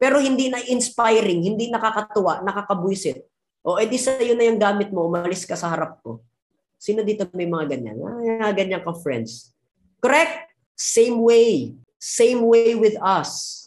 Pero 0.00 0.18
hindi 0.18 0.50
na 0.50 0.60
inspiring, 0.60 1.46
hindi 1.46 1.70
nakakatuwa, 1.70 2.42
nakakabwisit. 2.42 3.22
O 3.62 3.78
edi 3.78 3.96
sa'yo 3.96 4.34
na 4.34 4.48
yung 4.48 4.58
gamit 4.58 4.90
mo, 4.90 5.06
umalis 5.06 5.46
ka 5.46 5.54
sa 5.54 5.70
harap 5.70 6.02
ko. 6.02 6.24
Sino 6.82 7.06
dito 7.06 7.30
may 7.30 7.46
mga 7.46 7.78
ganyan? 7.78 8.02
Ah, 8.42 8.50
ganyan 8.50 8.82
ka 8.82 8.90
friends. 8.98 9.54
Correct? 10.02 10.50
Same 10.74 11.22
way. 11.22 11.78
Same 12.02 12.42
way 12.42 12.74
with 12.74 12.98
us 12.98 13.62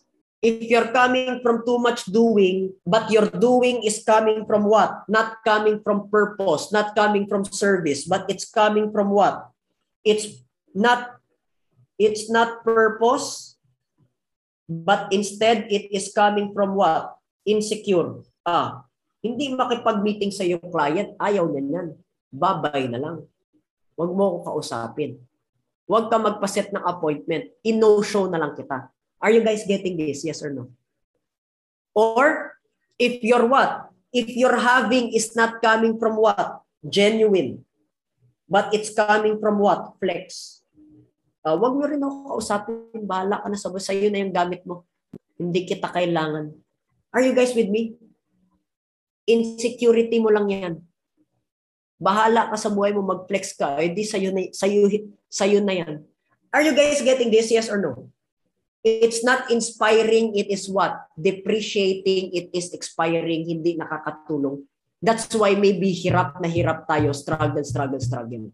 if 0.45 0.62
you're 0.69 0.93
coming 0.93 1.41
from 1.41 1.65
too 1.65 1.81
much 1.81 2.05
doing, 2.05 2.69
but 2.86 3.10
your 3.10 3.25
doing 3.34 3.81
is 3.81 4.05
coming 4.05 4.45
from 4.45 4.69
what? 4.69 5.01
Not 5.10 5.41
coming 5.41 5.81
from 5.81 6.05
purpose, 6.13 6.69
not 6.69 6.93
coming 6.93 7.25
from 7.25 7.50
service, 7.50 8.05
but 8.05 8.29
it's 8.29 8.45
coming 8.45 8.93
from 8.93 9.10
what? 9.10 9.50
It's 10.05 10.45
not 10.77 11.17
it's 11.98 12.29
not 12.29 12.62
purpose, 12.62 13.57
but 14.69 15.10
instead 15.10 15.65
it 15.74 15.89
is 15.89 16.13
coming 16.13 16.53
from 16.53 16.77
what? 16.77 17.17
Insecure. 17.41 18.22
Ah, 18.45 18.86
hindi 19.25 19.50
makipag-meeting 19.57 20.29
sa 20.29 20.45
yung 20.45 20.62
client, 20.69 21.17
ayaw 21.17 21.50
niyan 21.50 21.74
yan. 21.74 21.88
Babay 22.36 22.92
na 22.92 23.00
lang. 23.00 23.18
Huwag 23.96 24.12
mo 24.12 24.24
ko 24.44 24.51
kausapin. 24.51 25.15
Huwag 25.88 26.12
ka 26.12 26.20
magpaset 26.20 26.75
ng 26.75 26.84
appointment. 26.84 27.48
I-no-show 27.63 28.27
na 28.27 28.42
lang 28.42 28.51
kita. 28.51 28.92
Are 29.24 29.32
you 29.32 29.39
guys 29.39 29.63
getting 29.63 29.96
this? 29.96 30.27
Yes 30.27 30.44
or 30.44 30.51
no? 30.51 30.68
Or 31.96 32.60
if 33.00 33.24
you're 33.24 33.48
what? 33.48 33.88
If 34.12 34.27
your 34.36 34.60
having 34.60 35.15
is 35.15 35.32
not 35.32 35.63
coming 35.63 35.96
from 35.96 36.20
what? 36.20 36.60
Genuine. 36.84 37.63
But 38.46 38.75
it's 38.75 38.92
coming 38.92 39.39
from 39.39 39.63
what? 39.63 39.96
Flex. 39.98 40.60
Uh, 41.46 41.56
wag 41.56 41.74
mo 41.77 41.88
rin 41.88 42.04
ako 42.04 42.36
kausapin. 42.36 43.06
Bahala 43.08 43.39
ka 43.39 43.48
na 43.48 43.58
sa 43.58 43.72
sa'yo 43.72 44.12
na 44.12 44.20
yung 44.20 44.36
gamit 44.36 44.65
mo. 44.68 44.84
Hindi 45.39 45.63
kita 45.63 45.88
kailangan. 45.88 46.51
Are 47.15 47.24
you 47.24 47.32
guys 47.32 47.56
with 47.56 47.72
me? 47.72 47.96
Insecurity 49.24 50.20
mo 50.20 50.34
lang 50.34 50.51
yan. 50.51 50.74
Bahala 51.96 52.52
ka 52.52 52.58
sa 52.60 52.72
buhay 52.72 52.92
mo, 52.92 53.04
mag-flex 53.04 53.56
ka. 53.56 53.80
Eh 53.80 53.92
di 53.92 54.04
sa'yo 54.04 54.36
na, 54.36 54.52
sa'yo, 54.52 54.88
sa'yo 55.32 55.60
na 55.64 55.74
yan. 55.80 56.04
Are 56.52 56.64
you 56.64 56.75
guys 56.75 57.04
getting 57.04 57.32
this? 57.32 57.52
Yes 57.52 57.72
or 57.72 57.80
no? 57.80 58.12
It's 58.86 59.25
not 59.25 59.50
inspiring, 59.50 60.38
it 60.38 60.54
is 60.54 60.70
what? 60.70 61.10
Depreciating, 61.18 62.38
it 62.38 62.54
is 62.54 62.70
expiring, 62.70 63.50
hindi 63.50 63.82
nakakatulong. 63.82 64.62
That's 65.02 65.25
why 65.34 65.58
maybe 65.58 65.90
hirap 65.90 66.38
na 66.38 66.46
hirap 66.46 66.86
tayo, 66.86 67.10
struggle, 67.10 67.66
struggle, 67.66 67.98
struggle. 67.98 68.54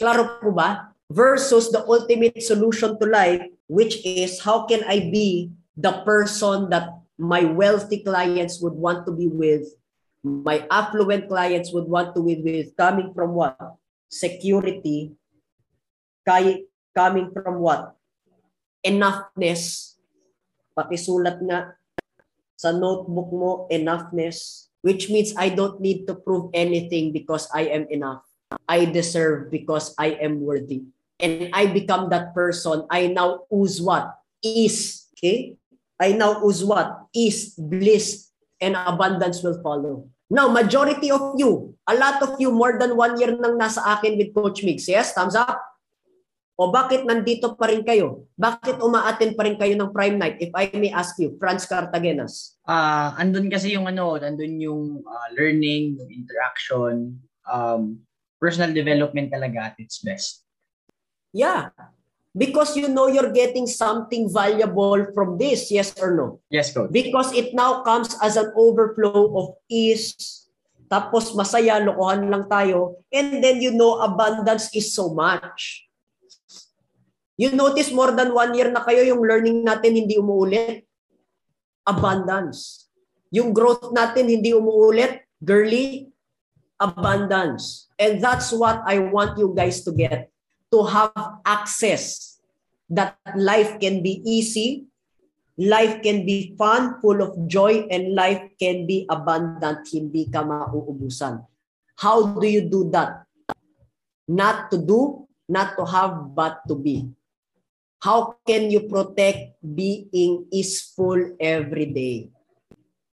Klaro 0.00 0.40
po 0.40 0.48
ba? 0.56 0.96
Versus 1.12 1.68
the 1.70 1.84
ultimate 1.84 2.40
solution 2.40 2.96
to 2.96 3.06
life, 3.06 3.44
which 3.68 4.00
is 4.02 4.40
how 4.40 4.64
can 4.64 4.80
I 4.88 5.12
be 5.12 5.52
the 5.76 6.02
person 6.08 6.72
that 6.72 6.96
my 7.20 7.44
wealthy 7.44 8.00
clients 8.00 8.60
would 8.64 8.74
want 8.74 9.04
to 9.06 9.12
be 9.12 9.28
with, 9.28 9.68
my 10.26 10.66
affluent 10.70 11.30
clients 11.30 11.70
would 11.70 11.86
want 11.86 12.14
to 12.18 12.22
be 12.22 12.42
with, 12.42 12.74
coming 12.74 13.14
from 13.14 13.38
what? 13.38 13.54
Security, 14.10 15.14
coming 16.26 17.30
from 17.30 17.62
what? 17.62 17.96
enoughness. 18.86 19.98
Pakisulat 20.78 21.42
nga 21.42 21.74
sa 22.54 22.70
notebook 22.70 23.30
mo, 23.34 23.52
enoughness, 23.68 24.70
which 24.86 25.10
means 25.10 25.34
I 25.34 25.50
don't 25.50 25.82
need 25.82 26.06
to 26.06 26.14
prove 26.14 26.54
anything 26.54 27.10
because 27.10 27.50
I 27.50 27.74
am 27.74 27.90
enough. 27.90 28.22
I 28.70 28.86
deserve 28.86 29.50
because 29.50 29.90
I 29.98 30.14
am 30.22 30.38
worthy. 30.38 30.86
And 31.18 31.50
I 31.50 31.66
become 31.66 32.08
that 32.14 32.36
person. 32.36 32.86
I 32.92 33.10
now 33.10 33.48
ooze 33.50 33.82
what? 33.82 34.14
Is. 34.44 35.08
Okay? 35.16 35.56
I 35.98 36.12
now 36.12 36.44
ooze 36.44 36.62
what? 36.62 37.08
Is, 37.16 37.56
bliss, 37.56 38.30
and 38.60 38.76
abundance 38.76 39.42
will 39.42 39.58
follow. 39.64 40.12
Now, 40.26 40.50
majority 40.50 41.10
of 41.14 41.38
you, 41.38 41.78
a 41.86 41.94
lot 41.94 42.18
of 42.18 42.34
you, 42.42 42.50
more 42.50 42.74
than 42.78 42.98
one 42.98 43.14
year 43.14 43.30
nang 43.30 43.54
nasa 43.54 43.78
akin 43.94 44.18
with 44.18 44.34
Coach 44.34 44.66
Mix. 44.66 44.90
Yes? 44.90 45.14
Thumbs 45.14 45.38
up? 45.38 45.62
O 46.56 46.72
bakit 46.72 47.04
nandito 47.04 47.52
pa 47.52 47.68
rin 47.68 47.84
kayo? 47.84 48.24
Bakit 48.32 48.80
umaattend 48.80 49.36
pa 49.36 49.44
rin 49.44 49.60
kayo 49.60 49.76
ng 49.76 49.92
Prime 49.92 50.16
Night? 50.16 50.40
If 50.40 50.50
I 50.56 50.72
may 50.72 50.88
ask 50.88 51.12
you, 51.20 51.36
Franz 51.36 51.68
Cartagenas. 51.68 52.56
Ah, 52.64 53.12
uh, 53.12 53.20
andun 53.20 53.52
kasi 53.52 53.76
yung 53.76 53.84
ano, 53.84 54.16
andun 54.16 54.56
yung 54.56 55.04
uh, 55.04 55.28
learning, 55.36 56.00
yung 56.00 56.08
interaction, 56.08 57.20
um, 57.44 58.00
personal 58.40 58.72
development 58.72 59.28
talaga 59.28 59.72
at 59.72 59.76
its 59.76 60.00
best. 60.00 60.48
Yeah. 61.36 61.76
Because 62.36 62.76
you 62.76 62.92
know 62.92 63.08
you're 63.08 63.32
getting 63.32 63.64
something 63.64 64.28
valuable 64.28 65.08
from 65.16 65.40
this, 65.40 65.72
yes 65.72 65.96
or 65.96 66.12
no? 66.12 66.44
Yes, 66.52 66.68
coach. 66.68 66.92
Because 66.92 67.32
it 67.32 67.56
now 67.56 67.80
comes 67.80 68.12
as 68.20 68.36
an 68.36 68.52
overflow 68.52 69.32
of 69.40 69.46
ease, 69.72 70.44
tapos 70.86 71.32
masaya, 71.32 71.80
lokohan 71.80 72.28
lang 72.28 72.44
tayo, 72.44 73.00
and 73.08 73.40
then 73.40 73.64
you 73.64 73.72
know 73.72 74.04
abundance 74.04 74.68
is 74.76 74.92
so 74.92 75.16
much. 75.16 75.88
You 77.40 77.56
notice 77.56 77.88
more 77.88 78.12
than 78.12 78.36
one 78.36 78.52
year 78.52 78.68
na 78.68 78.84
kayo 78.84 79.00
yung 79.00 79.24
learning 79.24 79.64
natin 79.64 79.96
hindi 79.96 80.20
umuulit? 80.20 80.84
Abundance. 81.88 82.88
Yung 83.32 83.56
growth 83.56 83.92
natin 83.96 84.28
hindi 84.28 84.52
umuulit? 84.52 85.24
Girly? 85.40 86.12
Abundance. 86.80 87.88
And 87.96 88.20
that's 88.20 88.52
what 88.52 88.84
I 88.84 89.00
want 89.00 89.36
you 89.40 89.52
guys 89.56 89.80
to 89.84 89.92
get. 89.92 90.32
To 90.72 90.82
have 90.84 91.40
access. 91.44 92.38
That 92.86 93.18
life 93.34 93.82
can 93.82 93.98
be 94.02 94.22
easy, 94.22 94.86
life 95.58 96.02
can 96.06 96.22
be 96.22 96.54
fun, 96.54 97.00
full 97.02 97.18
of 97.18 97.34
joy, 97.50 97.88
and 97.90 98.14
life 98.14 98.54
can 98.62 98.86
be 98.86 99.10
abundant, 99.10 99.82
hindi 99.90 100.30
ka 100.30 100.46
mauubusan. 100.46 101.42
How 101.98 102.38
do 102.38 102.46
you 102.46 102.68
do 102.70 102.86
that? 102.94 103.26
Not 104.28 104.70
to 104.70 104.78
do, 104.78 105.26
not 105.48 105.74
to 105.78 105.84
have, 105.86 106.30
but 106.30 106.62
to 106.68 106.78
be. 106.78 107.10
How 107.98 108.36
can 108.46 108.70
you 108.70 108.86
protect 108.86 109.58
being 109.64 110.46
easeful 110.52 111.34
every 111.40 111.90
day? 111.90 112.30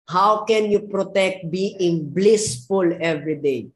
How 0.08 0.48
can 0.48 0.70
you 0.70 0.88
protect 0.88 1.50
being 1.50 2.08
blissful 2.08 2.96
every 3.02 3.36
day? 3.36 3.68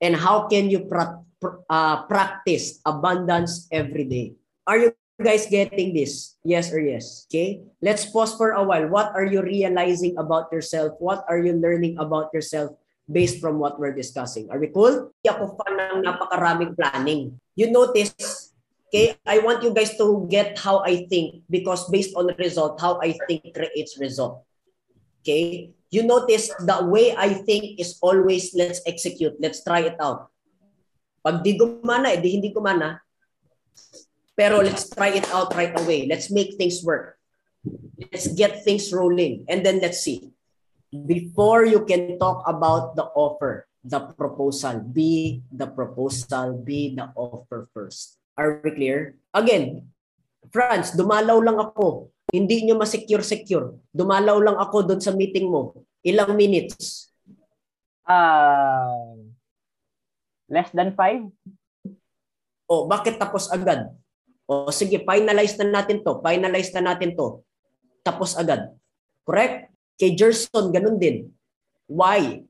And 0.00 0.16
how 0.16 0.48
can 0.48 0.70
you 0.70 0.88
pra- 0.88 1.25
uh, 1.44 2.04
practice 2.06 2.80
abundance 2.84 3.68
every 3.72 4.04
day? 4.04 4.34
Are 4.66 4.78
you 4.78 4.90
guys 5.20 5.46
getting 5.46 5.94
this? 5.94 6.36
Yes 6.44 6.72
or 6.72 6.80
yes? 6.80 7.26
Okay? 7.28 7.62
Let's 7.80 8.06
pause 8.08 8.34
for 8.36 8.52
a 8.52 8.62
while. 8.62 8.88
What 8.88 9.12
are 9.14 9.24
you 9.24 9.42
realizing 9.42 10.16
about 10.18 10.52
yourself? 10.52 10.96
What 10.98 11.24
are 11.28 11.38
you 11.38 11.52
learning 11.52 11.98
about 11.98 12.32
yourself 12.32 12.76
based 13.10 13.40
from 13.40 13.58
what 13.58 13.78
we're 13.78 13.94
discussing? 13.94 14.50
Are 14.50 14.58
we 14.58 14.68
cool? 14.68 15.12
Hindi 15.22 15.28
ako 15.30 15.44
fan 15.60 15.74
ng 15.76 16.00
napakaraming 16.04 16.72
planning. 16.76 17.38
You 17.56 17.70
notice, 17.72 18.52
okay, 18.88 19.16
I 19.24 19.40
want 19.40 19.62
you 19.62 19.72
guys 19.72 19.96
to 19.96 20.26
get 20.28 20.58
how 20.58 20.84
I 20.84 21.06
think 21.08 21.44
because 21.48 21.88
based 21.88 22.16
on 22.16 22.32
result, 22.36 22.80
how 22.80 23.00
I 23.00 23.16
think 23.28 23.54
creates 23.54 23.96
result. 23.96 24.44
Okay? 25.22 25.72
You 25.90 26.02
notice 26.02 26.50
the 26.60 26.84
way 26.84 27.14
I 27.16 27.40
think 27.46 27.80
is 27.80 27.96
always 28.02 28.52
let's 28.52 28.82
execute, 28.84 29.38
let's 29.40 29.62
try 29.62 29.86
it 29.86 29.96
out. 30.02 30.28
Pag 31.26 31.42
di 31.42 31.58
gumana, 31.58 32.14
eh, 32.14 32.22
di 32.22 32.38
hindi 32.38 32.54
gumana, 32.54 33.02
pero 34.30 34.62
let's 34.62 34.86
try 34.86 35.10
it 35.10 35.26
out 35.34 35.50
right 35.58 35.74
away. 35.74 36.06
Let's 36.06 36.30
make 36.30 36.54
things 36.54 36.86
work. 36.86 37.18
Let's 37.98 38.30
get 38.30 38.62
things 38.62 38.94
rolling. 38.94 39.42
And 39.50 39.66
then 39.66 39.82
let's 39.82 40.06
see. 40.06 40.30
Before 40.94 41.66
you 41.66 41.82
can 41.82 42.14
talk 42.22 42.46
about 42.46 42.94
the 42.94 43.10
offer, 43.10 43.66
the 43.82 44.14
proposal, 44.14 44.86
be 44.86 45.42
the 45.50 45.66
proposal, 45.66 46.62
be 46.62 46.94
the 46.94 47.10
offer 47.18 47.66
first. 47.74 48.22
Are 48.38 48.62
we 48.62 48.70
clear? 48.70 49.18
Again, 49.34 49.90
Franz, 50.54 50.94
dumalaw 50.94 51.42
lang 51.42 51.58
ako. 51.58 52.14
Hindi 52.30 52.70
nyo 52.70 52.78
ma-secure-secure. 52.78 53.74
Dumalaw 53.90 54.38
lang 54.46 54.58
ako 54.62 54.86
doon 54.86 55.02
sa 55.02 55.10
meeting 55.10 55.50
mo. 55.50 55.74
Ilang 56.06 56.38
minutes? 56.38 57.10
Uh, 58.06 59.25
less 60.50 60.70
than 60.74 60.94
five. 60.94 61.26
O, 62.66 62.90
bakit 62.90 63.18
tapos 63.18 63.46
agad? 63.50 63.94
O 64.46 64.70
sige, 64.70 65.02
finalize 65.02 65.58
na 65.58 65.82
natin 65.82 66.02
to. 66.02 66.18
Finalize 66.22 66.74
na 66.74 66.94
natin 66.94 67.14
to. 67.14 67.42
Tapos 68.02 68.34
agad. 68.38 68.74
Correct? 69.26 69.70
Kay 69.98 70.14
Gerson, 70.14 70.70
ganun 70.70 70.98
din. 70.98 71.30
Why? 71.86 72.42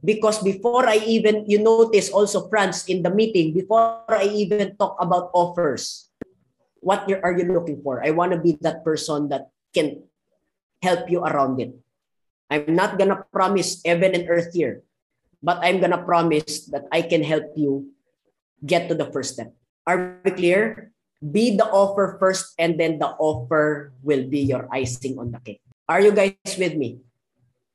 Because 0.00 0.40
before 0.40 0.88
I 0.88 1.02
even, 1.04 1.44
you 1.44 1.60
notice 1.60 2.08
also, 2.08 2.48
Franz, 2.48 2.88
in 2.88 3.04
the 3.04 3.12
meeting, 3.12 3.52
before 3.52 4.08
I 4.08 4.26
even 4.32 4.74
talk 4.80 4.96
about 4.96 5.28
offers, 5.36 6.08
what 6.80 7.04
are 7.04 7.34
you 7.36 7.52
looking 7.52 7.84
for? 7.84 8.00
I 8.00 8.10
want 8.10 8.32
to 8.32 8.40
be 8.40 8.56
that 8.64 8.82
person 8.82 9.28
that 9.28 9.52
can 9.76 10.02
help 10.82 11.12
you 11.12 11.20
around 11.20 11.60
it. 11.60 11.76
I'm 12.50 12.74
not 12.74 12.98
gonna 12.98 13.22
promise 13.30 13.84
heaven 13.84 14.16
and 14.16 14.26
earth 14.26 14.50
here, 14.56 14.82
but 15.42 15.58
I'm 15.62 15.80
gonna 15.80 16.02
promise 16.02 16.66
that 16.72 16.84
I 16.92 17.02
can 17.02 17.22
help 17.22 17.52
you 17.56 17.92
get 18.64 18.88
to 18.88 18.94
the 18.94 19.10
first 19.12 19.34
step. 19.34 19.54
Are 19.86 20.20
we 20.24 20.30
clear? 20.30 20.92
be 21.20 21.56
the 21.56 21.68
offer 21.68 22.16
first 22.16 22.56
and 22.56 22.80
then 22.80 22.98
the 22.98 23.12
offer 23.20 23.92
will 24.02 24.24
be 24.28 24.40
your 24.40 24.66
icing 24.72 25.20
on 25.20 25.30
the 25.30 25.40
cake. 25.40 25.60
Are 25.88 26.00
you 26.00 26.12
guys 26.12 26.34
with 26.56 26.76
me? 26.76 27.00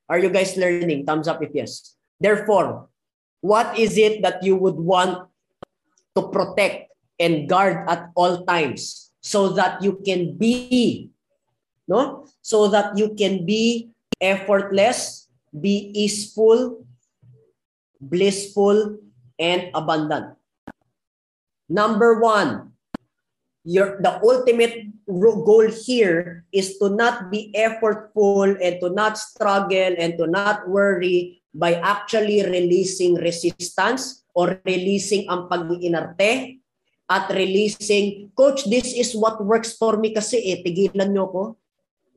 Are 0.10 0.18
you 0.18 0.30
guys 0.30 0.58
learning? 0.58 1.06
Thumbs 1.06 1.28
up 1.28 1.42
if 1.42 1.54
yes. 1.54 1.94
Therefore, 2.20 2.90
what 3.42 3.78
is 3.78 3.98
it 3.98 4.22
that 4.24 4.42
you 4.42 4.56
would 4.58 4.78
want 4.82 5.30
to 6.18 6.22
protect 6.30 6.90
and 7.20 7.48
guard 7.48 7.86
at 7.90 8.10
all 8.16 8.46
times 8.46 9.12
so 9.22 9.50
that 9.54 9.82
you 9.82 10.02
can 10.06 10.36
be 10.38 11.10
no 11.88 12.26
so 12.42 12.68
that 12.68 12.98
you 12.98 13.14
can 13.16 13.46
be 13.46 13.90
effortless 14.20 15.30
be 15.54 15.92
easeful 15.96 16.84
blissful 18.00 19.00
and 19.40 19.70
abundant 19.74 20.36
number 21.70 22.20
1 22.20 22.72
your 23.66 23.98
the 24.00 24.22
ultimate 24.22 24.94
goal 25.10 25.66
here 25.66 26.46
is 26.54 26.78
to 26.78 26.90
not 26.90 27.30
be 27.34 27.50
effortful 27.58 28.58
and 28.62 28.78
to 28.82 28.90
not 28.94 29.18
struggle 29.18 29.94
and 29.98 30.18
to 30.18 30.26
not 30.30 30.70
worry 30.70 31.42
by 31.54 31.74
actually 31.82 32.44
releasing 32.44 33.16
resistance 33.16 34.26
or 34.36 34.60
releasing 34.68 35.24
ang 35.32 35.48
pag-iinarte 35.48 36.60
at 37.06 37.30
releasing, 37.32 38.34
Coach, 38.34 38.66
this 38.66 38.92
is 38.94 39.14
what 39.14 39.40
works 39.40 39.78
for 39.78 39.98
me 39.98 40.12
kasi 40.12 40.42
eh, 40.42 40.60
tigilan 40.66 41.14
nyo 41.14 41.26
ko. 41.30 41.44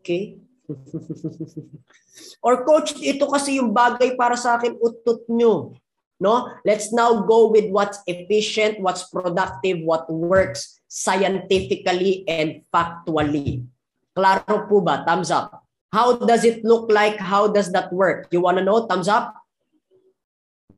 Okay? 0.00 0.40
or 2.44 2.64
Coach, 2.64 3.00
ito 3.00 3.24
kasi 3.28 3.56
yung 3.56 3.72
bagay 3.72 4.14
para 4.16 4.36
sa 4.36 4.60
akin, 4.60 4.76
utot 4.76 5.24
nyo. 5.32 5.72
No? 6.18 6.50
Let's 6.66 6.90
now 6.92 7.22
go 7.22 7.48
with 7.48 7.70
what's 7.70 8.02
efficient, 8.10 8.82
what's 8.82 9.06
productive, 9.06 9.80
what 9.86 10.10
works 10.10 10.82
scientifically 10.90 12.26
and 12.26 12.66
factually. 12.74 13.64
Klaro 14.18 14.66
po 14.66 14.82
ba? 14.82 15.06
Thumbs 15.06 15.30
up. 15.30 15.62
How 15.94 16.18
does 16.18 16.44
it 16.44 16.66
look 16.66 16.90
like? 16.90 17.16
How 17.16 17.46
does 17.48 17.70
that 17.72 17.94
work? 17.94 18.28
You 18.34 18.42
want 18.42 18.58
to 18.58 18.64
know? 18.66 18.84
Thumbs 18.84 19.06
up. 19.06 19.32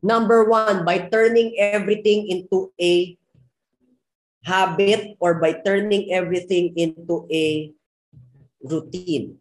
Number 0.04 0.44
one, 0.44 0.84
by 0.84 1.08
turning 1.08 1.56
everything 1.58 2.28
into 2.28 2.72
a 2.80 3.16
habit 4.44 5.16
or 5.20 5.40
by 5.40 5.60
turning 5.64 6.12
everything 6.12 6.72
into 6.76 7.28
a 7.32 7.72
routine. 8.64 9.39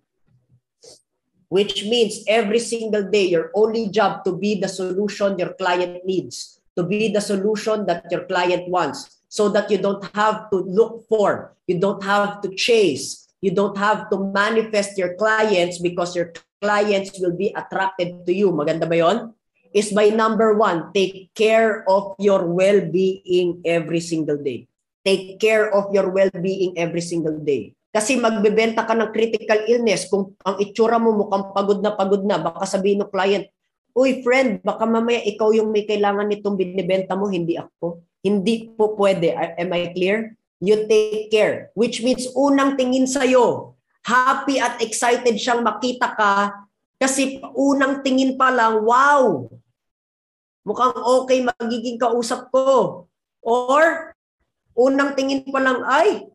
Which 1.50 1.84
means 1.86 2.24
every 2.30 2.60
single 2.62 3.10
day, 3.10 3.26
your 3.26 3.50
only 3.54 3.90
job 3.90 4.24
to 4.26 4.38
be 4.38 4.62
the 4.62 4.70
solution 4.70 5.38
your 5.38 5.54
client 5.58 6.06
needs, 6.06 6.62
to 6.78 6.84
be 6.86 7.10
the 7.10 7.22
solution 7.22 7.86
that 7.90 8.06
your 8.14 8.26
client 8.30 8.70
wants, 8.70 9.20
so 9.28 9.50
that 9.50 9.70
you 9.70 9.78
don't 9.78 10.06
have 10.14 10.50
to 10.50 10.58
look 10.62 11.10
for, 11.10 11.58
you 11.66 11.78
don't 11.82 12.04
have 12.04 12.42
to 12.42 12.54
chase, 12.54 13.30
you 13.42 13.50
don't 13.50 13.78
have 13.78 14.10
to 14.10 14.30
manifest 14.34 14.98
your 14.98 15.16
clients 15.16 15.78
because 15.78 16.16
your 16.16 16.34
clients 16.62 17.18
will 17.20 17.36
be 17.36 17.54
attracted 17.58 18.26
to 18.26 18.34
you. 18.34 18.52
Maganda 18.52 18.90
ba 18.90 18.98
yon? 18.98 19.34
Is 19.74 19.94
by 19.94 20.10
number 20.10 20.58
one, 20.58 20.94
take 20.94 21.34
care 21.34 21.86
of 21.90 22.18
your 22.18 22.46
well-being 22.46 23.62
every 23.66 24.02
single 24.02 24.38
day. 24.38 24.68
Take 25.06 25.40
care 25.40 25.70
of 25.70 25.94
your 25.94 26.10
well-being 26.10 26.78
every 26.78 27.02
single 27.02 27.38
day. 27.38 27.78
Kasi 27.90 28.22
magbebenta 28.22 28.86
ka 28.86 28.94
ng 28.94 29.10
critical 29.10 29.66
illness, 29.66 30.06
kung 30.06 30.38
ang 30.46 30.62
itsura 30.62 31.02
mo 31.02 31.10
mukhang 31.14 31.50
pagod 31.54 31.82
na 31.82 31.98
pagod 31.98 32.22
na, 32.22 32.38
baka 32.38 32.70
sabihin 32.70 33.02
ng 33.02 33.10
client, 33.10 33.50
Uy, 33.98 34.22
friend, 34.22 34.62
baka 34.62 34.86
mamaya 34.86 35.20
ikaw 35.26 35.50
yung 35.50 35.74
may 35.74 35.84
kailangan 35.84 36.30
nitong 36.30 36.56
binibenta 36.56 37.18
mo, 37.18 37.26
hindi 37.28 37.58
ako. 37.58 38.06
Hindi 38.22 38.70
po 38.78 38.94
pwede. 38.94 39.34
Am 39.34 39.74
I 39.74 39.90
clear? 39.92 40.38
You 40.62 40.86
take 40.86 41.34
care. 41.34 41.74
Which 41.74 42.06
means 42.06 42.30
unang 42.38 42.78
tingin 42.78 43.10
sa'yo, 43.10 43.74
happy 44.06 44.62
at 44.62 44.80
excited 44.80 45.36
siyang 45.36 45.66
makita 45.66 46.14
ka 46.14 46.34
kasi 47.00 47.40
unang 47.56 48.04
tingin 48.04 48.36
pa 48.36 48.52
lang, 48.52 48.84
wow, 48.84 49.48
mukhang 50.68 50.96
okay 51.00 51.40
magiging 51.48 51.96
kausap 51.96 52.52
ko. 52.52 53.08
Or, 53.40 54.12
unang 54.76 55.16
tingin 55.16 55.48
pa 55.48 55.64
lang, 55.64 55.80
ay, 55.88 56.28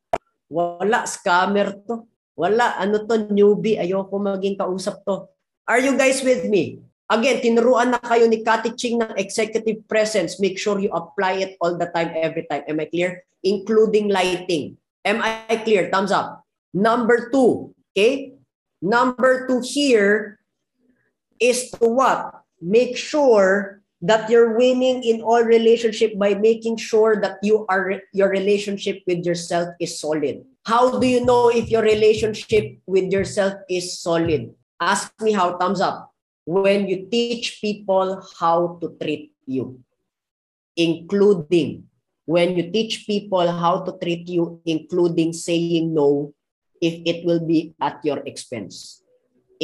wala, 0.50 1.04
scammer 1.08 1.74
to. 1.86 2.08
Wala, 2.34 2.74
ano 2.82 3.06
to, 3.06 3.30
newbie, 3.30 3.78
ayoko 3.78 4.18
maging 4.18 4.58
kausap 4.58 5.04
to. 5.06 5.30
Are 5.64 5.78
you 5.78 5.94
guys 5.94 6.20
with 6.20 6.50
me? 6.50 6.82
Again, 7.04 7.44
tinuruan 7.44 7.92
na 7.92 8.00
kayo 8.00 8.24
ni 8.26 8.40
Kati 8.40 8.74
Ching 8.74 8.98
ng 8.98 9.14
executive 9.20 9.84
presence. 9.86 10.40
Make 10.40 10.56
sure 10.56 10.80
you 10.80 10.88
apply 10.90 11.44
it 11.44 11.52
all 11.60 11.76
the 11.76 11.86
time, 11.92 12.16
every 12.16 12.48
time. 12.48 12.64
Am 12.66 12.80
I 12.80 12.88
clear? 12.88 13.22
Including 13.44 14.08
lighting. 14.08 14.80
Am 15.04 15.20
I 15.20 15.60
clear? 15.62 15.92
Thumbs 15.92 16.10
up. 16.10 16.42
Number 16.72 17.28
two, 17.30 17.76
okay? 17.92 18.34
Number 18.80 19.46
two 19.46 19.60
here 19.62 20.40
is 21.38 21.70
to 21.76 21.86
what? 21.86 22.42
Make 22.58 22.96
sure 22.96 23.83
that 24.04 24.28
you're 24.28 24.52
winning 24.52 25.00
in 25.00 25.24
all 25.24 25.40
relationship 25.40 26.12
by 26.20 26.36
making 26.36 26.76
sure 26.76 27.16
that 27.24 27.40
you 27.40 27.64
are 27.72 28.04
your 28.12 28.28
relationship 28.28 29.00
with 29.08 29.24
yourself 29.24 29.72
is 29.80 29.96
solid. 29.96 30.44
How 30.68 31.00
do 31.00 31.08
you 31.08 31.24
know 31.24 31.48
if 31.48 31.72
your 31.72 31.80
relationship 31.80 32.84
with 32.84 33.08
yourself 33.08 33.64
is 33.68 33.96
solid? 33.96 34.52
Ask 34.76 35.08
me 35.24 35.32
how. 35.32 35.56
Thumbs 35.56 35.80
up 35.80 36.12
when 36.44 36.84
you 36.84 37.08
teach 37.08 37.64
people 37.64 38.20
how 38.36 38.76
to 38.84 38.92
treat 39.00 39.32
you, 39.48 39.80
including 40.76 41.88
when 42.28 42.56
you 42.56 42.68
teach 42.72 43.08
people 43.08 43.48
how 43.48 43.88
to 43.88 43.96
treat 43.96 44.28
you, 44.28 44.60
including 44.68 45.32
saying 45.32 45.92
no 45.92 46.34
if 46.80 47.00
it 47.08 47.24
will 47.24 47.40
be 47.40 47.72
at 47.80 48.04
your 48.04 48.20
expense, 48.28 49.00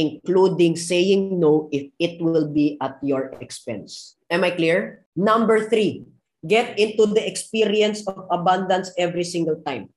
including 0.00 0.80
saying 0.80 1.36
no 1.36 1.68
if 1.68 1.92
it 2.00 2.16
will 2.24 2.48
be 2.48 2.80
at 2.80 2.96
your 3.04 3.36
expense. 3.44 4.16
Am 4.32 4.40
I 4.40 4.56
clear? 4.56 5.04
Number 5.12 5.68
three, 5.68 6.08
get 6.48 6.80
into 6.80 7.04
the 7.04 7.20
experience 7.20 8.08
of 8.08 8.24
abundance 8.32 8.88
every 8.96 9.28
single 9.28 9.60
time. 9.60 9.92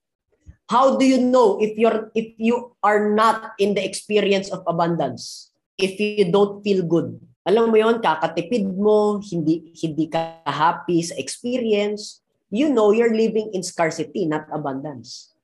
How 0.68 1.00
do 1.00 1.08
you 1.08 1.24
know 1.24 1.56
if 1.64 1.80
you're 1.80 2.12
if 2.12 2.36
you 2.36 2.76
are 2.84 3.16
not 3.16 3.56
in 3.56 3.80
the 3.80 3.84
experience 3.84 4.52
of 4.52 4.68
abundance? 4.68 5.54
if 5.78 5.98
you 6.00 6.30
don't 6.30 6.62
feel 6.62 6.86
good. 6.86 7.18
Alam 7.44 7.74
mo 7.74 7.78
yon 7.78 8.00
kakatipid 8.00 8.72
mo, 8.72 9.20
hindi, 9.20 9.74
hindi 9.76 10.08
ka 10.08 10.40
happy 10.48 11.04
sa 11.04 11.18
experience, 11.20 12.24
you 12.48 12.72
know 12.72 12.96
you're 12.96 13.12
living 13.12 13.52
in 13.52 13.66
scarcity, 13.66 14.24
not 14.24 14.48
abundance. 14.54 15.36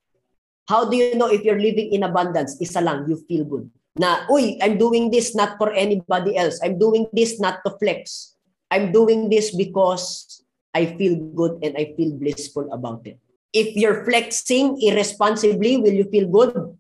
How 0.70 0.88
do 0.88 0.96
you 0.96 1.18
know 1.18 1.28
if 1.28 1.44
you're 1.44 1.60
living 1.60 1.92
in 1.92 2.06
abundance? 2.06 2.56
Isa 2.62 2.80
lang, 2.80 3.10
you 3.10 3.20
feel 3.28 3.44
good. 3.44 3.68
Na, 4.00 4.24
uy, 4.32 4.56
I'm 4.64 4.80
doing 4.80 5.12
this 5.12 5.36
not 5.36 5.60
for 5.60 5.76
anybody 5.76 6.40
else. 6.40 6.64
I'm 6.64 6.80
doing 6.80 7.12
this 7.12 7.36
not 7.36 7.60
to 7.68 7.76
flex. 7.76 8.32
I'm 8.72 8.96
doing 8.96 9.28
this 9.28 9.52
because 9.52 10.40
I 10.72 10.96
feel 10.96 11.20
good 11.36 11.60
and 11.60 11.76
I 11.76 11.92
feel 12.00 12.16
blissful 12.16 12.72
about 12.72 13.04
it. 13.04 13.20
If 13.52 13.76
you're 13.76 14.08
flexing 14.08 14.80
irresponsibly, 14.80 15.84
will 15.84 15.92
you 15.92 16.08
feel 16.08 16.32
good? 16.32 16.80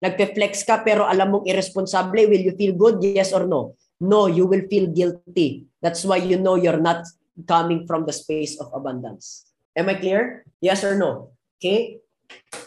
Nagpe-flex 0.00 0.64
ka 0.64 0.80
pero 0.80 1.04
alam 1.04 1.28
mong 1.28 1.44
irresponsable, 1.44 2.24
will 2.24 2.40
you 2.40 2.56
feel 2.56 2.72
good? 2.72 3.04
Yes 3.04 3.36
or 3.36 3.44
no? 3.44 3.76
No, 4.00 4.24
you 4.24 4.48
will 4.48 4.64
feel 4.64 4.88
guilty. 4.88 5.68
That's 5.84 6.08
why 6.08 6.24
you 6.24 6.40
know 6.40 6.56
you're 6.56 6.80
not 6.80 7.04
coming 7.44 7.84
from 7.84 8.08
the 8.08 8.16
space 8.16 8.56
of 8.56 8.72
abundance. 8.72 9.44
Am 9.76 9.92
I 9.92 10.00
clear? 10.00 10.48
Yes 10.64 10.80
or 10.88 10.96
no? 10.96 11.36
Okay? 11.60 12.00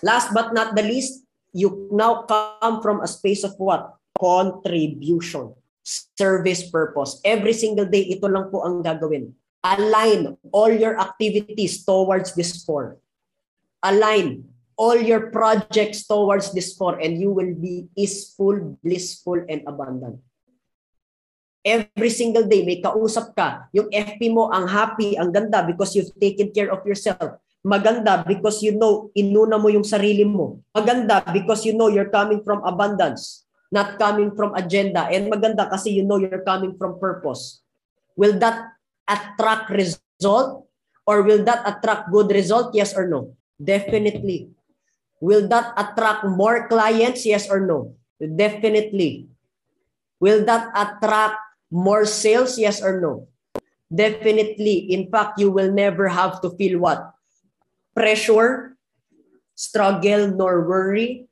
Last 0.05 0.29
but 0.29 0.53
not 0.53 0.75
the 0.77 0.85
least, 0.85 1.22
you 1.53 1.87
now 1.93 2.25
come 2.25 2.81
from 2.81 2.99
a 2.99 3.07
space 3.07 3.45
of 3.45 3.53
what? 3.61 3.95
Contribution. 4.17 5.53
Service 5.85 6.67
purpose. 6.67 7.21
Every 7.23 7.53
single 7.53 7.85
day, 7.85 8.09
ito 8.09 8.25
lang 8.27 8.49
po 8.49 8.65
ang 8.65 8.81
gagawin. 8.81 9.31
Align 9.63 10.35
all 10.51 10.73
your 10.73 10.99
activities 10.99 11.85
towards 11.85 12.35
this 12.35 12.65
four. 12.65 12.99
Align 13.85 14.43
all 14.75 14.97
your 14.97 15.29
projects 15.29 16.03
towards 16.09 16.51
this 16.51 16.73
four 16.75 16.97
and 16.99 17.21
you 17.21 17.31
will 17.31 17.53
be 17.53 17.87
peaceful, 17.95 18.75
blissful, 18.83 19.39
and 19.47 19.61
abundant. 19.69 20.19
Every 21.63 22.11
single 22.11 22.43
day, 22.43 22.67
may 22.67 22.83
kausap 22.83 23.39
ka. 23.39 23.71
Yung 23.71 23.87
FP 23.87 24.35
mo, 24.35 24.51
ang 24.51 24.67
happy, 24.67 25.15
ang 25.15 25.31
ganda 25.31 25.63
because 25.63 25.95
you've 25.95 26.11
taken 26.19 26.51
care 26.51 26.67
of 26.67 26.83
yourself. 26.83 27.39
Maganda 27.63 28.27
because 28.27 28.59
you 28.59 28.75
know, 28.75 29.07
inuna 29.15 29.55
mo 29.55 29.71
yung 29.71 29.87
sarili 29.87 30.27
mo. 30.27 30.59
Maganda 30.75 31.23
because 31.31 31.63
you 31.63 31.71
know 31.71 31.87
you're 31.87 32.11
coming 32.11 32.43
from 32.43 32.59
abundance, 32.67 33.47
not 33.71 33.95
coming 33.95 34.35
from 34.35 34.51
agenda. 34.53 35.07
And 35.07 35.31
maganda 35.31 35.71
kasi 35.71 35.95
you 35.95 36.03
know 36.03 36.19
you're 36.19 36.43
coming 36.43 36.75
from 36.75 36.99
purpose. 36.99 37.63
Will 38.19 38.35
that 38.43 38.75
attract 39.07 39.71
result? 39.71 40.67
Or 41.03 41.19
will 41.23 41.43
that 41.43 41.63
attract 41.67 42.11
good 42.11 42.31
result? 42.31 42.71
Yes 42.71 42.95
or 42.95 43.07
no? 43.07 43.35
Definitely. 43.59 44.51
Will 45.19 45.47
that 45.51 45.71
attract 45.75 46.23
more 46.23 46.67
clients? 46.67 47.27
Yes 47.27 47.51
or 47.51 47.59
no? 47.59 47.95
Definitely. 48.19 49.27
Will 50.19 50.43
that 50.47 50.71
attract 50.71 51.39
more 51.71 52.03
sales? 52.07 52.55
Yes 52.55 52.79
or 52.79 52.99
no? 53.03 53.27
Definitely. 53.91 54.95
In 54.95 55.11
fact, 55.11 55.39
you 55.39 55.51
will 55.51 55.71
never 55.71 56.07
have 56.07 56.39
to 56.39 56.55
feel 56.55 56.79
what? 56.79 57.03
Pressure, 57.95 58.75
struggle, 59.55 60.27
nor 60.33 60.67
worry 60.67 61.29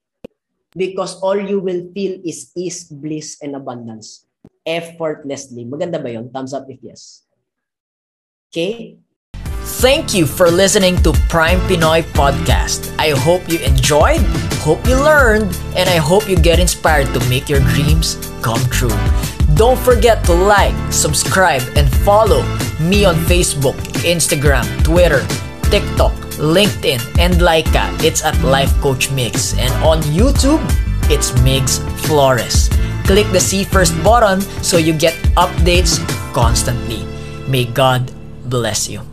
because 0.76 1.20
all 1.22 1.38
you 1.38 1.60
will 1.60 1.92
feel 1.94 2.20
is 2.24 2.52
ease, 2.56 2.86
bliss, 2.86 3.38
and 3.42 3.56
abundance 3.56 4.26
effortlessly. 4.66 5.66
Maganda 5.66 6.02
ba 6.02 6.12
yun? 6.12 6.30
Thumbs 6.30 6.54
up 6.54 6.70
if 6.70 6.80
yes. 6.82 7.26
Okay? 8.52 8.98
Thank 9.82 10.14
you 10.14 10.28
for 10.28 10.52
listening 10.52 11.02
to 11.02 11.14
Prime 11.30 11.58
Pinoy 11.66 12.04
Podcast. 12.14 12.94
I 13.00 13.18
hope 13.18 13.42
you 13.50 13.58
enjoyed, 13.60 14.22
hope 14.62 14.86
you 14.86 14.94
learned, 14.94 15.58
and 15.74 15.90
I 15.90 15.98
hope 15.98 16.30
you 16.30 16.38
get 16.38 16.60
inspired 16.60 17.10
to 17.18 17.20
make 17.30 17.50
your 17.50 17.62
dreams 17.74 18.20
come 18.46 18.62
true. 18.70 18.94
Don't 19.56 19.80
forget 19.80 20.24
to 20.26 20.34
like, 20.34 20.76
subscribe, 20.92 21.64
and 21.76 21.90
follow 22.06 22.44
me 22.80 23.06
on 23.06 23.16
Facebook, 23.26 23.78
Instagram, 24.06 24.66
Twitter, 24.84 25.26
TikTok, 25.74 26.14
LinkedIn, 26.42 27.00
and 27.22 27.36
Laika. 27.36 27.86
It's 28.04 28.26
at 28.26 28.36
Life 28.42 28.74
Coach 28.82 29.12
Mix. 29.12 29.54
And 29.58 29.72
on 29.86 30.02
YouTube, 30.10 30.60
it's 31.10 31.32
Migs 31.46 31.78
Flores. 32.06 32.68
Click 33.06 33.30
the 33.32 33.40
See 33.40 33.64
First 33.64 33.94
button 34.04 34.42
so 34.66 34.78
you 34.78 34.94
get 34.94 35.14
updates 35.38 36.02
constantly. 36.34 37.06
May 37.48 37.66
God 37.66 38.12
bless 38.50 38.90
you. 38.90 39.11